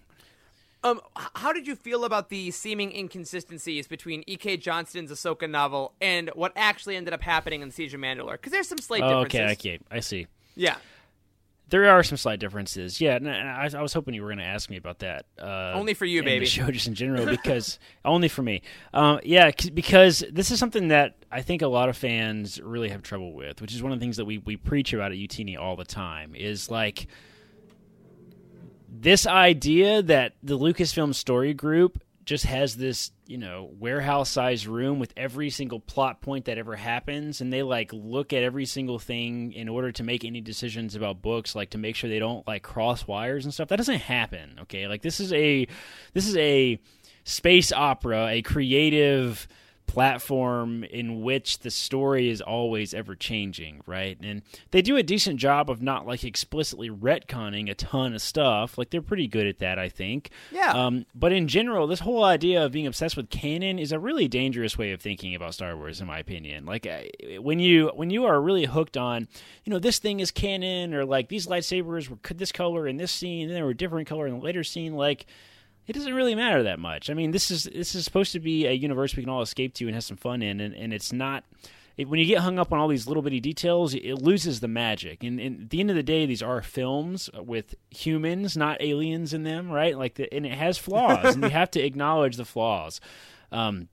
[0.83, 1.01] Um,
[1.35, 4.59] how did you feel about the seeming inconsistencies between E.K.
[4.59, 8.33] Johnston's Ahsoka novel and what actually ended up happening in the Siege of Mandalore?
[8.33, 9.41] Because there's some slight Oh, differences.
[9.59, 10.27] okay, okay, I see.
[10.55, 10.77] Yeah.
[11.69, 13.01] There are some slight differences.
[13.01, 15.27] Yeah, and I, I was hoping you were going to ask me about that.
[15.37, 16.45] Uh, Only for you, baby.
[16.45, 18.63] The show just in general, because only for me.
[18.95, 22.91] Um, yeah, c- because this is something that I think a lot of fans really
[22.91, 25.19] have trouble with, which is one of the things that we we preach about at
[25.19, 26.37] Youtini all the time.
[26.37, 27.09] Is like
[28.89, 34.99] this idea that the Lucasfilm Story Group just has this, you know, warehouse sized room
[34.99, 38.99] with every single plot point that ever happens and they like look at every single
[38.99, 42.47] thing in order to make any decisions about books like to make sure they don't
[42.47, 43.69] like cross wires and stuff.
[43.69, 44.89] That doesn't happen, okay?
[44.89, 45.69] Like this is a
[46.15, 46.81] this is a
[47.23, 49.47] space opera, a creative
[49.87, 54.19] platform in which the story is always ever changing, right?
[54.23, 58.77] And they do a decent job of not like explicitly retconning a ton of stuff.
[58.77, 60.31] Like they're pretty good at that, I think.
[60.51, 60.73] Yeah.
[60.73, 64.29] Um, but in general, this whole idea of being obsessed with canon is a really
[64.29, 66.67] dangerous way of thinking about Star Wars, in my opinion.
[66.67, 69.29] Like uh, when you when you are really hooked on,
[69.65, 73.13] you know, this thing is canon, or like these lightsabers were this color in this
[73.13, 75.27] scene, and they were a different color in the later scene, like
[75.87, 77.11] it doesn't really matter that much.
[77.11, 79.75] I mean, this is this is supposed to be a universe we can all escape
[79.75, 81.45] to and have some fun in, and, and it's not.
[81.97, 84.69] It, when you get hung up on all these little bitty details, it loses the
[84.69, 85.25] magic.
[85.25, 89.33] And, and at the end of the day, these are films with humans, not aliens
[89.33, 89.97] in them, right?
[89.97, 93.01] Like, the, and it has flaws, and you have to acknowledge the flaws.
[93.51, 93.89] Um,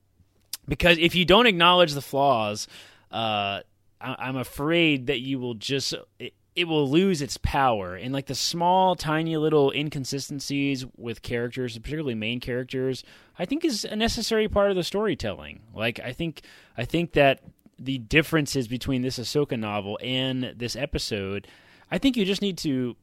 [0.68, 2.68] because if you don't acknowledge the flaws,
[3.10, 3.62] uh,
[4.02, 5.94] I, I'm afraid that you will just.
[6.20, 7.96] It, it will lose its power.
[7.96, 13.04] And like the small tiny little inconsistencies with characters particularly main characters
[13.40, 15.62] i think is a necessary part of the storytelling.
[15.74, 16.42] Like i think
[16.78, 17.42] i think that
[17.80, 21.48] the differences between this ahsoka novel and this episode
[21.92, 22.96] i think you just need to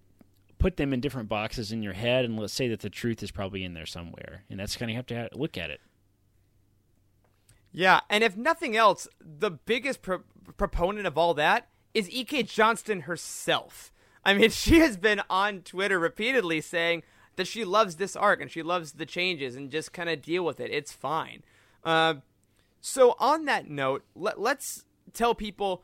[0.60, 3.32] put them in different boxes in your head and let's say that the truth is
[3.32, 4.44] probably in there somewhere.
[4.48, 5.80] And that's kind of have to look at it.
[7.72, 10.22] Yeah, and if nothing else, the biggest pro-
[10.56, 12.44] proponent of all that is E.K.
[12.44, 13.92] Johnston herself.
[14.24, 17.02] I mean, she has been on Twitter repeatedly saying
[17.36, 20.44] that she loves this arc and she loves the changes and just kind of deal
[20.44, 20.70] with it.
[20.70, 21.42] It's fine.
[21.84, 22.14] Uh,
[22.80, 25.82] so, on that note, let, let's tell people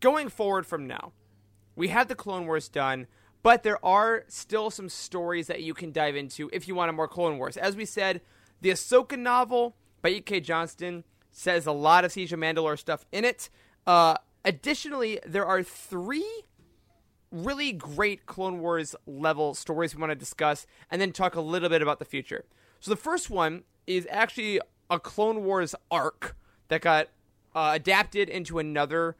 [0.00, 1.12] going forward from now,
[1.76, 3.06] we have the Clone Wars done,
[3.42, 6.92] but there are still some stories that you can dive into if you want a
[6.92, 7.56] more Clone Wars.
[7.56, 8.20] As we said,
[8.60, 10.40] the Ahsoka novel by E.K.
[10.40, 13.48] Johnston says a lot of Siege of Mandalore stuff in it.
[13.86, 14.16] Uh,
[14.48, 16.26] additionally, there are three
[17.30, 21.68] really great Clone Wars level stories we want to discuss and then talk a little
[21.68, 22.46] bit about the future.
[22.80, 26.34] So the first one is actually a Clone Wars arc
[26.68, 27.08] that got
[27.54, 29.16] uh, adapted into another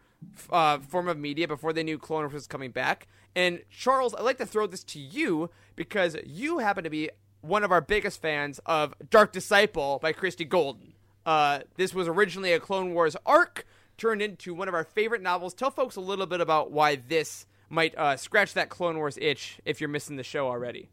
[0.51, 3.07] uh, form of media before they knew Clone Wars was coming back.
[3.37, 7.11] And Charles, I'd like to throw this to you because you happen to be
[7.43, 10.95] one of our biggest fans of Dark Disciple by Christie Golden.
[11.27, 13.67] Uh, this was originally a Clone Wars arc
[13.99, 15.53] turned into one of our favorite novels.
[15.53, 19.61] Tell folks a little bit about why this might uh, scratch that Clone Wars itch
[19.65, 20.89] if you're missing the show already.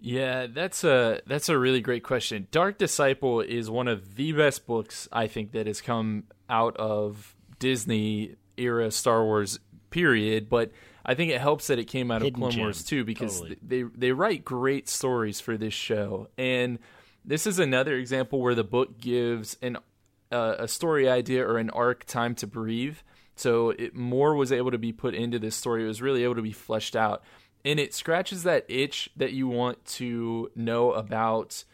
[0.00, 2.46] Yeah, that's a that's a really great question.
[2.50, 7.34] Dark Disciple is one of the best books I think that has come out of
[7.58, 9.58] Disney era Star Wars
[9.88, 10.72] period, but
[11.06, 12.62] I think it helps that it came out Hidden of Clone gem.
[12.64, 13.58] Wars too because Totally.
[13.62, 16.28] they they write great stories for this show.
[16.36, 16.80] And
[17.24, 19.78] this is another example where the book gives an
[20.32, 22.96] uh, a story idea or an arc time to breathe.
[23.36, 25.84] So it more was able to be put into this story.
[25.84, 27.22] It was really able to be fleshed out.
[27.64, 31.64] And it scratches that itch that you want to know about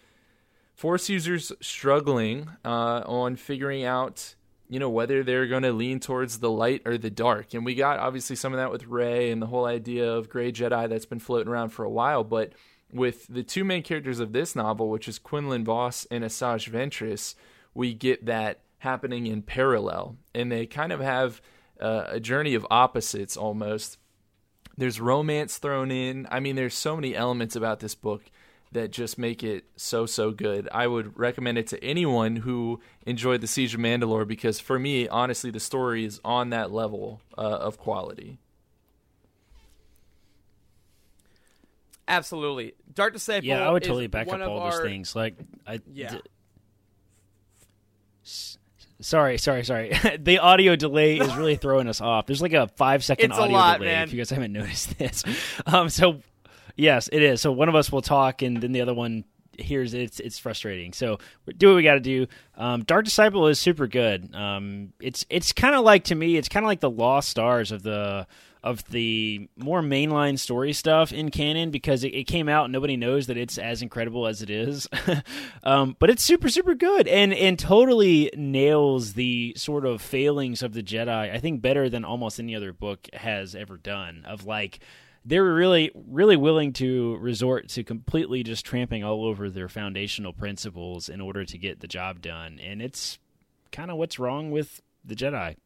[0.80, 4.34] Force users struggling uh, on figuring out,
[4.66, 7.52] you know, whether they're going to lean towards the light or the dark.
[7.52, 10.52] And we got obviously some of that with Rey and the whole idea of Grey
[10.52, 12.24] Jedi that's been floating around for a while.
[12.24, 12.54] But
[12.92, 17.34] with the two main characters of this novel, which is Quinlan Vos and Asajj Ventress,
[17.74, 20.16] we get that happening in parallel.
[20.34, 21.40] And they kind of have
[21.80, 23.98] uh, a journey of opposites almost.
[24.76, 26.26] There's romance thrown in.
[26.30, 28.22] I mean, there's so many elements about this book
[28.72, 30.68] that just make it so so good.
[30.72, 35.08] I would recommend it to anyone who enjoyed the Siege of Mandalore because for me,
[35.08, 38.38] honestly, the story is on that level uh, of quality.
[42.10, 43.48] Absolutely, Dark Disciple.
[43.48, 45.14] Yeah, I would totally back up all our- those things.
[45.16, 45.36] Like,
[45.66, 46.10] I Yeah.
[46.10, 46.20] d-
[49.02, 49.92] Sorry, sorry, sorry.
[50.18, 52.26] the audio delay is really throwing us off.
[52.26, 53.92] There's like a five second It's audio lot, delay.
[53.92, 54.02] man.
[54.04, 55.24] If you guys haven't noticed this,
[55.66, 56.20] um, so
[56.76, 57.40] yes, it is.
[57.40, 59.24] So one of us will talk, and then the other one
[59.58, 60.02] hears it.
[60.02, 60.92] It's, it's frustrating.
[60.92, 61.18] So
[61.56, 62.26] do what we got to do.
[62.58, 64.34] Um, Dark Disciple is super good.
[64.34, 67.72] Um, it's it's kind of like to me, it's kind of like the lost stars
[67.72, 68.26] of the
[68.62, 72.96] of the more mainline story stuff in canon because it, it came out and nobody
[72.96, 74.88] knows that it's as incredible as it is.
[75.64, 80.72] um, but it's super super good and and totally nails the sort of failings of
[80.72, 81.32] the Jedi.
[81.32, 84.24] I think better than almost any other book has ever done.
[84.28, 84.80] Of like
[85.24, 90.32] they were really really willing to resort to completely just tramping all over their foundational
[90.32, 93.18] principles in order to get the job done and it's
[93.70, 95.56] kind of what's wrong with the jedi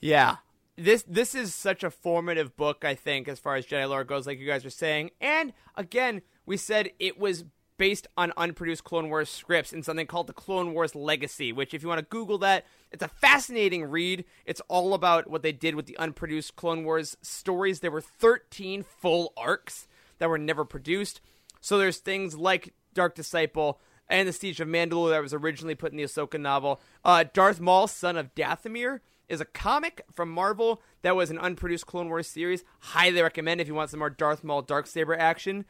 [0.00, 0.36] Yeah.
[0.76, 4.26] This this is such a formative book, I think, as far as Jedi lore goes,
[4.26, 5.10] like you guys were saying.
[5.20, 7.44] And again, we said it was
[7.78, 11.82] based on unproduced Clone Wars scripts in something called the Clone Wars Legacy, which if
[11.82, 14.24] you want to Google that, it's a fascinating read.
[14.44, 17.80] It's all about what they did with the unproduced Clone Wars stories.
[17.80, 21.20] There were 13 full arcs that were never produced.
[21.60, 25.90] So there's things like Dark Disciple and the Siege of Mandalore that was originally put
[25.90, 26.80] in the Ahsoka novel.
[27.04, 31.86] Uh, Darth Maul, son of Dathomir, is a comic from Marvel that was an unproduced
[31.86, 32.64] Clone Wars series.
[32.80, 35.64] Highly recommend if you want some more Darth Maul Dark Saber action.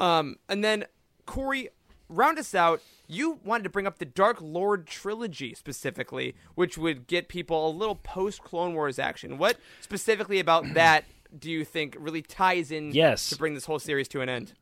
[0.00, 0.84] Um, and then
[1.26, 1.68] Corey,
[2.08, 2.80] round us out.
[3.06, 7.72] You wanted to bring up the Dark Lord trilogy specifically, which would get people a
[7.72, 9.38] little post Clone Wars action.
[9.38, 11.04] What specifically about that
[11.38, 13.28] do you think really ties in Yes.
[13.30, 14.52] to bring this whole series to an end?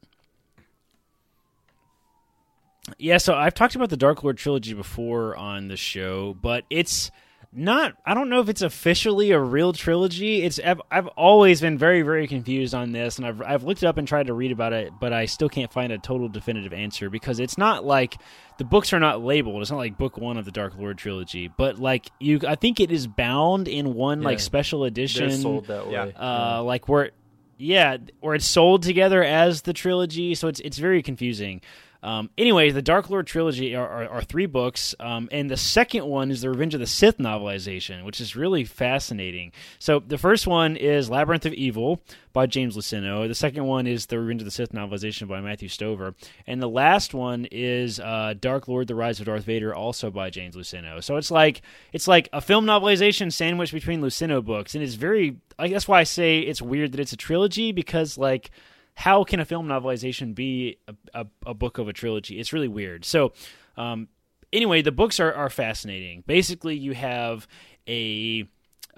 [2.99, 7.11] Yeah, so I've talked about the Dark Lord trilogy before on the show, but it's
[7.53, 10.43] not I don't know if it's officially a real trilogy.
[10.43, 13.87] It's I've, I've always been very very confused on this and I've I've looked it
[13.87, 16.73] up and tried to read about it, but I still can't find a total definitive
[16.73, 18.17] answer because it's not like
[18.59, 19.63] the books are not labeled.
[19.63, 22.81] It's not like book 1 of the Dark Lord trilogy, but like you I think
[22.81, 25.93] it is bound in one like special edition They're sold that way.
[25.93, 26.59] Yeah.
[26.59, 27.11] uh, like where
[27.59, 31.63] yeah, or it's sold together as the trilogy, so it's it's very confusing.
[32.07, 36.07] Um, anyway, the Dark Lord trilogy are, are, are three books, um, and the second
[36.07, 39.51] one is the Revenge of the Sith novelization, which is really fascinating.
[39.81, 42.01] So the first one is Labyrinth of Evil
[42.33, 43.27] by James Luceno.
[43.27, 46.15] The second one is the Revenge of the Sith novelization by Matthew Stover,
[46.47, 50.31] and the last one is uh, Dark Lord: The Rise of Darth Vader, also by
[50.31, 51.03] James Luceno.
[51.03, 51.61] So it's like
[51.93, 55.39] it's like a film novelization sandwiched between Luceno books, and it's very.
[55.59, 58.53] I guess why I say it's weird that it's a trilogy because like
[58.97, 62.41] how can a film novelization be a, a, a book of a trilogy?
[62.41, 63.05] It's really weird.
[63.05, 63.33] So,
[63.77, 64.09] um,
[64.53, 66.25] anyway, the books are, are fascinating.
[66.27, 67.47] Basically, you have
[67.87, 68.49] a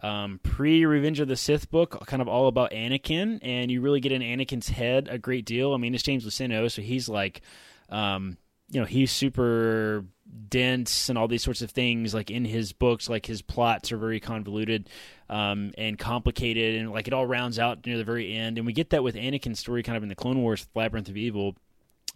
[0.01, 4.01] um, pre Revenge of the Sith book, kind of all about Anakin, and you really
[4.01, 5.74] get in Anakin's head a great deal.
[5.74, 7.42] I mean, it's James Luceno, so he's like,
[7.90, 8.38] um,
[8.70, 10.05] you know, he's super
[10.49, 13.96] dense and all these sorts of things like in his books like his plots are
[13.96, 14.88] very convoluted
[15.31, 18.72] um, and complicated and like it all rounds out near the very end and we
[18.72, 21.55] get that with anakin's story kind of in the clone wars labyrinth of evil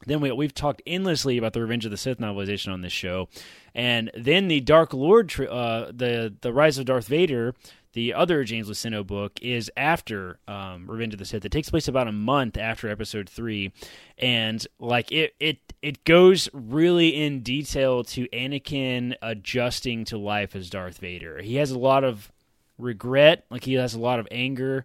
[0.06, 3.28] then we, we've talked endlessly about the Revenge of the Sith novelization on this show,
[3.74, 7.54] and then the Dark Lord, uh, the the Rise of Darth Vader,
[7.92, 11.44] the other James Luceno book, is after um, Revenge of the Sith.
[11.44, 13.72] It takes place about a month after Episode three,
[14.18, 20.70] and like it it it goes really in detail to Anakin adjusting to life as
[20.70, 21.42] Darth Vader.
[21.42, 22.32] He has a lot of
[22.78, 24.84] regret, like he has a lot of anger.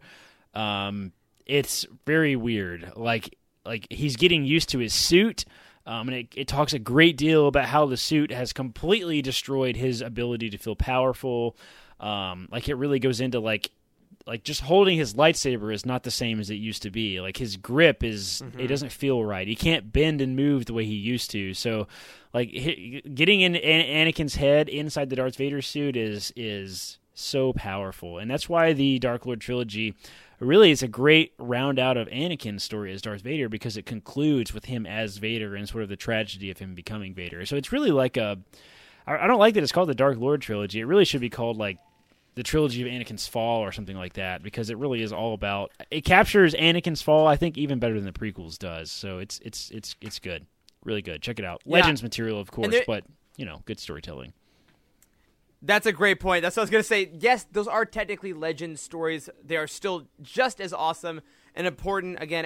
[0.54, 1.12] Um,
[1.46, 2.94] it's very weird.
[2.96, 5.46] Like like he's getting used to his suit.
[5.86, 9.78] Um, and it, it, talks a great deal about how the suit has completely destroyed
[9.78, 11.56] his ability to feel powerful.
[12.02, 13.72] Um, like it really goes into like
[14.28, 17.22] like just holding his lightsaber is not the same as it used to be.
[17.22, 18.60] Like his grip is mm-hmm.
[18.60, 19.48] it doesn't feel right.
[19.48, 21.54] He can't bend and move the way he used to.
[21.54, 21.88] So
[22.34, 28.18] like getting in Anakin's head inside the Darth Vader suit is is so powerful.
[28.18, 29.96] And that's why the Dark Lord trilogy
[30.40, 34.54] really is a great round out of Anakin's story as Darth Vader because it concludes
[34.54, 37.46] with him as Vader and sort of the tragedy of him becoming Vader.
[37.46, 38.38] So it's really like a.
[39.10, 40.82] I don't like that it's called the Dark Lord trilogy.
[40.82, 41.78] It really should be called like
[42.36, 45.72] the trilogy of Anakin's fall or something like that because it really is all about.
[45.90, 48.92] It captures Anakin's fall, I think, even better than the prequels does.
[48.92, 50.46] So it's it's it's it's good,
[50.84, 51.22] really good.
[51.22, 51.62] Check it out.
[51.66, 51.76] Yeah.
[51.76, 53.06] Legends material, of course, but
[53.38, 54.34] you know, good storytelling.
[55.62, 56.44] That's a great point.
[56.44, 57.12] That's what I was going to say.
[57.20, 59.30] Yes, those are technically legend stories.
[59.44, 61.22] They are still just as awesome
[61.56, 62.22] and important.
[62.22, 62.46] Again,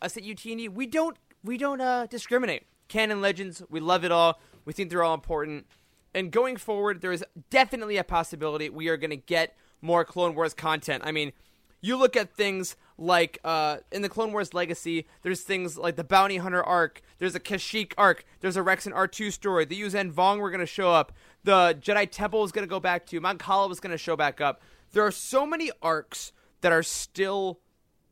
[0.00, 2.66] us at Youtini, we don't we don't uh, discriminate.
[2.88, 4.40] Canon legends, we love it all.
[4.64, 5.66] We think they're all important.
[6.14, 10.34] And going forward, there is definitely a possibility we are going to get more Clone
[10.34, 11.02] Wars content.
[11.04, 11.32] I mean,
[11.80, 16.04] you look at things like uh, in the Clone Wars Legacy, there's things like the
[16.04, 20.12] Bounty Hunter arc, there's a Kashyyyk arc, there's a Rex and R2 story, the Yuuzhan
[20.12, 21.12] Vong were going to show up,
[21.44, 24.16] the Jedi Temple is going to go back to, Mon Cala was going to show
[24.16, 24.62] back up.
[24.92, 27.60] There are so many arcs that are still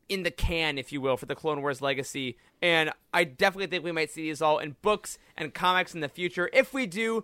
[0.09, 3.83] in the can, if you will, for the Clone Wars Legacy, and I definitely think
[3.83, 6.49] we might see these all in books and comics in the future.
[6.51, 7.23] If we do,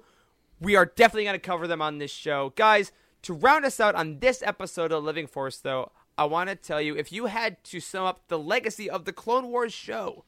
[0.60, 2.54] we are definitely going to cover them on this show.
[2.56, 2.92] Guys,
[3.24, 6.82] to round us out on this episode of Living Force, though, I want to tell
[6.82, 10.24] you if you had to sum up the legacy of the Clone Wars show,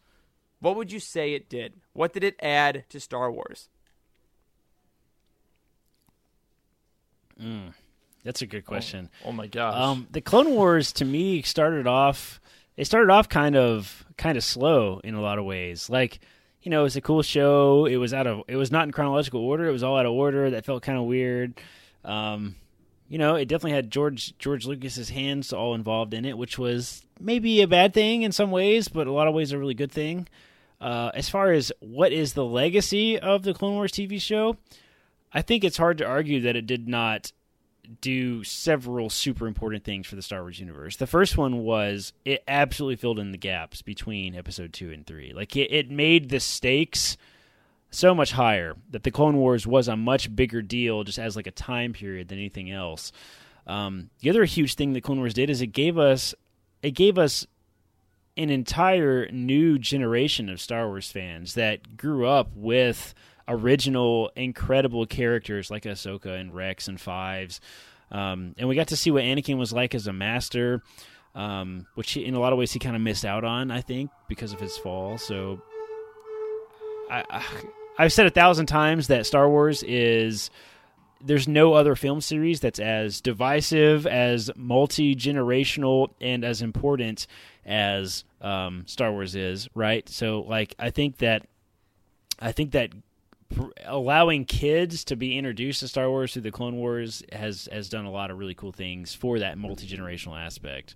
[0.60, 1.76] what would you say it did?
[1.94, 3.70] What did it add to Star Wars?
[7.42, 7.74] Mm,
[8.24, 9.10] that's a good question.
[9.24, 9.76] Oh, oh my gosh.
[9.76, 12.40] Um, the Clone Wars to me started off.
[12.78, 15.90] It started off kind of kind of slow in a lot of ways.
[15.90, 16.20] Like
[16.62, 17.86] you know, it was a cool show.
[17.86, 19.68] It was out of it was not in chronological order.
[19.68, 20.50] It was all out of order.
[20.50, 21.60] That felt kind of weird.
[22.04, 22.56] Um,
[23.08, 27.02] you know, it definitely had George George Lucas's hands all involved in it, which was
[27.20, 29.92] maybe a bad thing in some ways, but a lot of ways a really good
[29.92, 30.28] thing.
[30.82, 34.58] Uh, as far as what is the legacy of the Clone Wars TV show,
[35.34, 37.32] I think it's hard to argue that it did not
[38.02, 40.98] do several super important things for the Star Wars universe.
[40.98, 45.34] The first one was it absolutely filled in the gaps between episode two and three.
[45.34, 47.18] Like it, it made the stakes
[47.92, 51.48] so much higher that the Clone Wars was a much bigger deal just as like
[51.48, 53.12] a time period than anything else.
[53.66, 56.36] Um, the other huge thing that Clone Wars did is it gave us
[56.82, 57.46] it gave us
[58.38, 63.14] an entire new generation of Star Wars fans that grew up with
[63.50, 67.60] original incredible characters like Ahsoka and Rex and Fives.
[68.12, 70.82] Um, and we got to see what Anakin was like as a master,
[71.36, 74.12] um, which in a lot of ways he kind of missed out on, I think,
[74.28, 75.18] because of his fall.
[75.18, 75.62] So
[77.10, 77.46] I, I
[77.98, 80.50] I've said a thousand times that Star Wars is
[81.22, 87.28] there's no other film series that's as divisive, as multi generational, and as important
[87.66, 89.68] as um, Star Wars is.
[89.76, 90.08] Right.
[90.08, 91.46] So, like, I think that
[92.40, 92.92] I think that
[93.86, 98.06] allowing kids to be introduced to Star Wars through the Clone Wars has has done
[98.06, 100.96] a lot of really cool things for that multi generational aspect.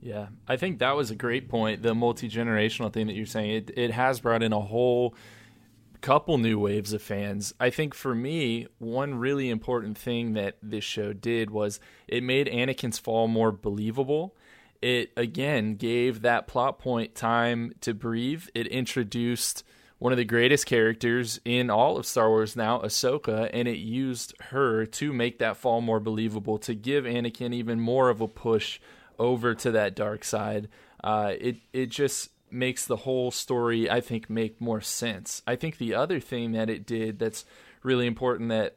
[0.00, 1.82] Yeah, I think that was a great point.
[1.82, 5.14] The multi generational thing that you're saying it it has brought in a whole
[6.00, 7.52] couple new waves of fans.
[7.58, 12.46] I think for me, one really important thing that this show did was it made
[12.46, 14.36] Anakin's fall more believable.
[14.80, 18.44] It again gave that plot point time to breathe.
[18.54, 19.64] It introduced
[19.98, 24.34] one of the greatest characters in all of Star Wars now, Ahsoka, and it used
[24.50, 28.78] her to make that fall more believable, to give Anakin even more of a push
[29.18, 30.68] over to that dark side.
[31.02, 35.42] Uh, it it just makes the whole story, I think, make more sense.
[35.46, 37.44] I think the other thing that it did that's
[37.82, 38.76] really important that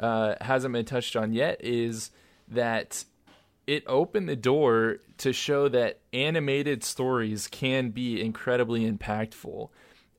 [0.00, 2.10] uh, hasn't been touched on yet is
[2.48, 3.04] that
[3.66, 9.68] it opened the door to show that animated stories can be incredibly impactful.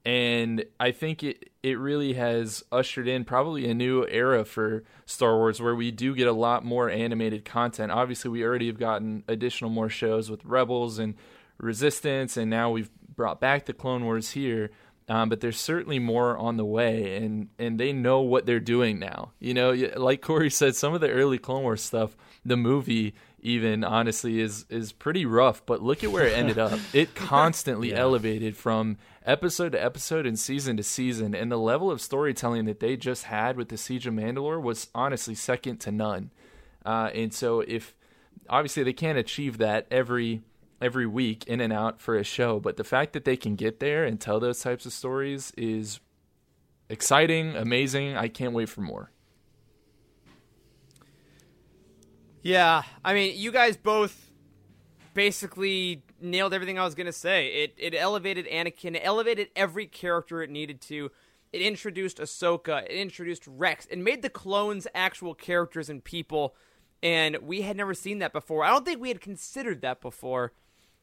[0.06, 5.36] And I think it, it really has ushered in probably a new era for Star
[5.36, 7.92] Wars where we do get a lot more animated content.
[7.92, 11.16] Obviously, we already have gotten additional more shows with Rebels and
[11.58, 14.70] Resistance, and now we've brought back the Clone Wars here.
[15.08, 18.98] Um, but there's certainly more on the way, and and they know what they're doing
[18.98, 19.32] now.
[19.40, 23.84] You know, like Corey said, some of the early Clone Wars stuff, the movie even
[23.84, 25.64] honestly is is pretty rough.
[25.66, 26.80] But look at where it ended up.
[26.94, 28.00] It constantly yeah.
[28.00, 32.80] elevated from episode to episode and season to season, and the level of storytelling that
[32.80, 36.32] they just had with the Siege of Mandalore was honestly second to none.
[36.86, 37.96] Uh, and so if
[38.50, 40.42] obviously they can't achieve that every
[40.82, 43.80] every week in and out for a show, but the fact that they can get
[43.80, 46.00] there and tell those types of stories is
[46.90, 48.16] exciting, amazing.
[48.16, 49.12] I can't wait for more.
[52.42, 54.30] Yeah, I mean, you guys both
[55.16, 57.48] basically nailed everything I was gonna say.
[57.48, 61.12] It it elevated Anakin, it elevated every character it needed to.
[61.54, 66.56] It introduced Ahsoka, it introduced Rex, it made the clones actual characters and people,
[67.02, 68.64] and we had never seen that before.
[68.64, 70.52] I don't think we had considered that before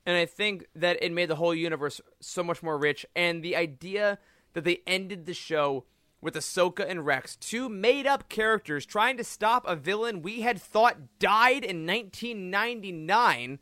[0.04, 3.06] and I think that it made the whole universe so much more rich.
[3.14, 4.18] And the idea
[4.52, 5.84] that they ended the show
[6.20, 10.60] with Ahsoka and Rex, two made up characters trying to stop a villain we had
[10.60, 13.58] thought died in 1999,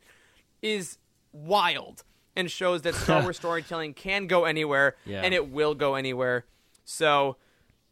[0.61, 0.97] is
[1.31, 2.03] wild
[2.35, 5.21] and shows that Star Wars storytelling can go anywhere yeah.
[5.21, 6.45] and it will go anywhere.
[6.85, 7.37] So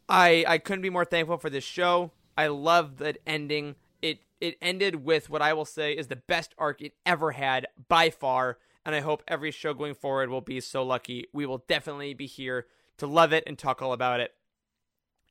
[0.08, 2.12] I I couldn't be more thankful for this show.
[2.36, 6.54] I love that ending it it ended with what I will say is the best
[6.58, 8.58] arc it ever had by far.
[8.84, 11.26] And I hope every show going forward will be so lucky.
[11.34, 12.66] We will definitely be here
[12.96, 14.32] to love it and talk all about it.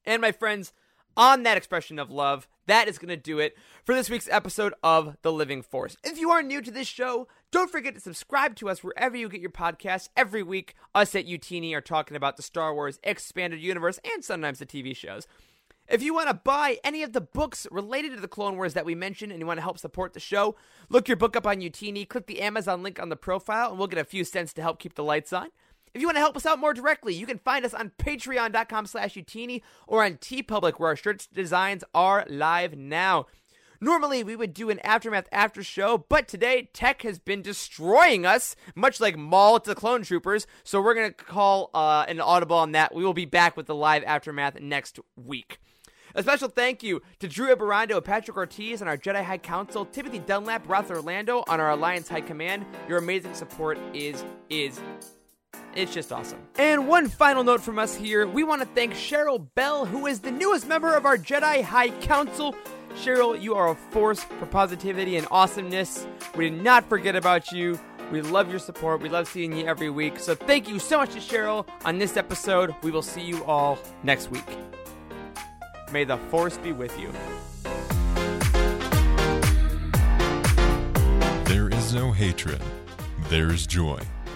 [0.06, 0.72] And my friends,
[1.20, 4.74] on that expression of love, that is going to do it for this week's episode
[4.82, 5.98] of The Living Force.
[6.02, 9.28] If you are new to this show, don't forget to subscribe to us wherever you
[9.28, 10.08] get your podcasts.
[10.16, 14.60] Every week, us at Youtini are talking about the Star Wars expanded universe and sometimes
[14.60, 15.28] the TV shows.
[15.90, 18.86] If you want to buy any of the books related to the Clone Wars that
[18.86, 20.56] we mentioned and you want to help support the show,
[20.88, 23.88] look your book up on Youtini, click the Amazon link on the profile, and we'll
[23.88, 25.50] get a few cents to help keep the lights on.
[25.94, 28.86] If you want to help us out more directly, you can find us on patreon.com
[28.86, 33.26] slash Youtini or on TeePublic where our shirts designs are live now.
[33.82, 38.58] Normally, we would do an Aftermath after show, but today, tech has been destroying us,
[38.76, 42.58] much like Maul to the Clone Troopers, so we're going to call uh, an audible
[42.58, 42.94] on that.
[42.94, 45.60] We will be back with the live Aftermath next week.
[46.14, 50.20] A special thank you to Drew Ibarrando, Patrick Ortiz and our Jedi High Council, Timothy
[50.20, 52.66] Dunlap, Roth Orlando on our Alliance High Command.
[52.88, 54.82] Your amazing support is is
[55.76, 56.40] it's just awesome.
[56.58, 60.20] And one final note from us here we want to thank Cheryl Bell, who is
[60.20, 62.56] the newest member of our Jedi High Council.
[62.96, 66.08] Cheryl, you are a force for positivity and awesomeness.
[66.36, 67.80] We did not forget about you.
[68.12, 69.02] We love your support.
[69.02, 70.20] We love seeing you every week.
[70.20, 72.74] So thank you so much to Cheryl on this episode.
[72.82, 74.44] We will see you all next week.
[75.92, 77.12] May the force be with you.
[81.46, 82.62] There is no hatred.
[83.30, 84.00] There is joy.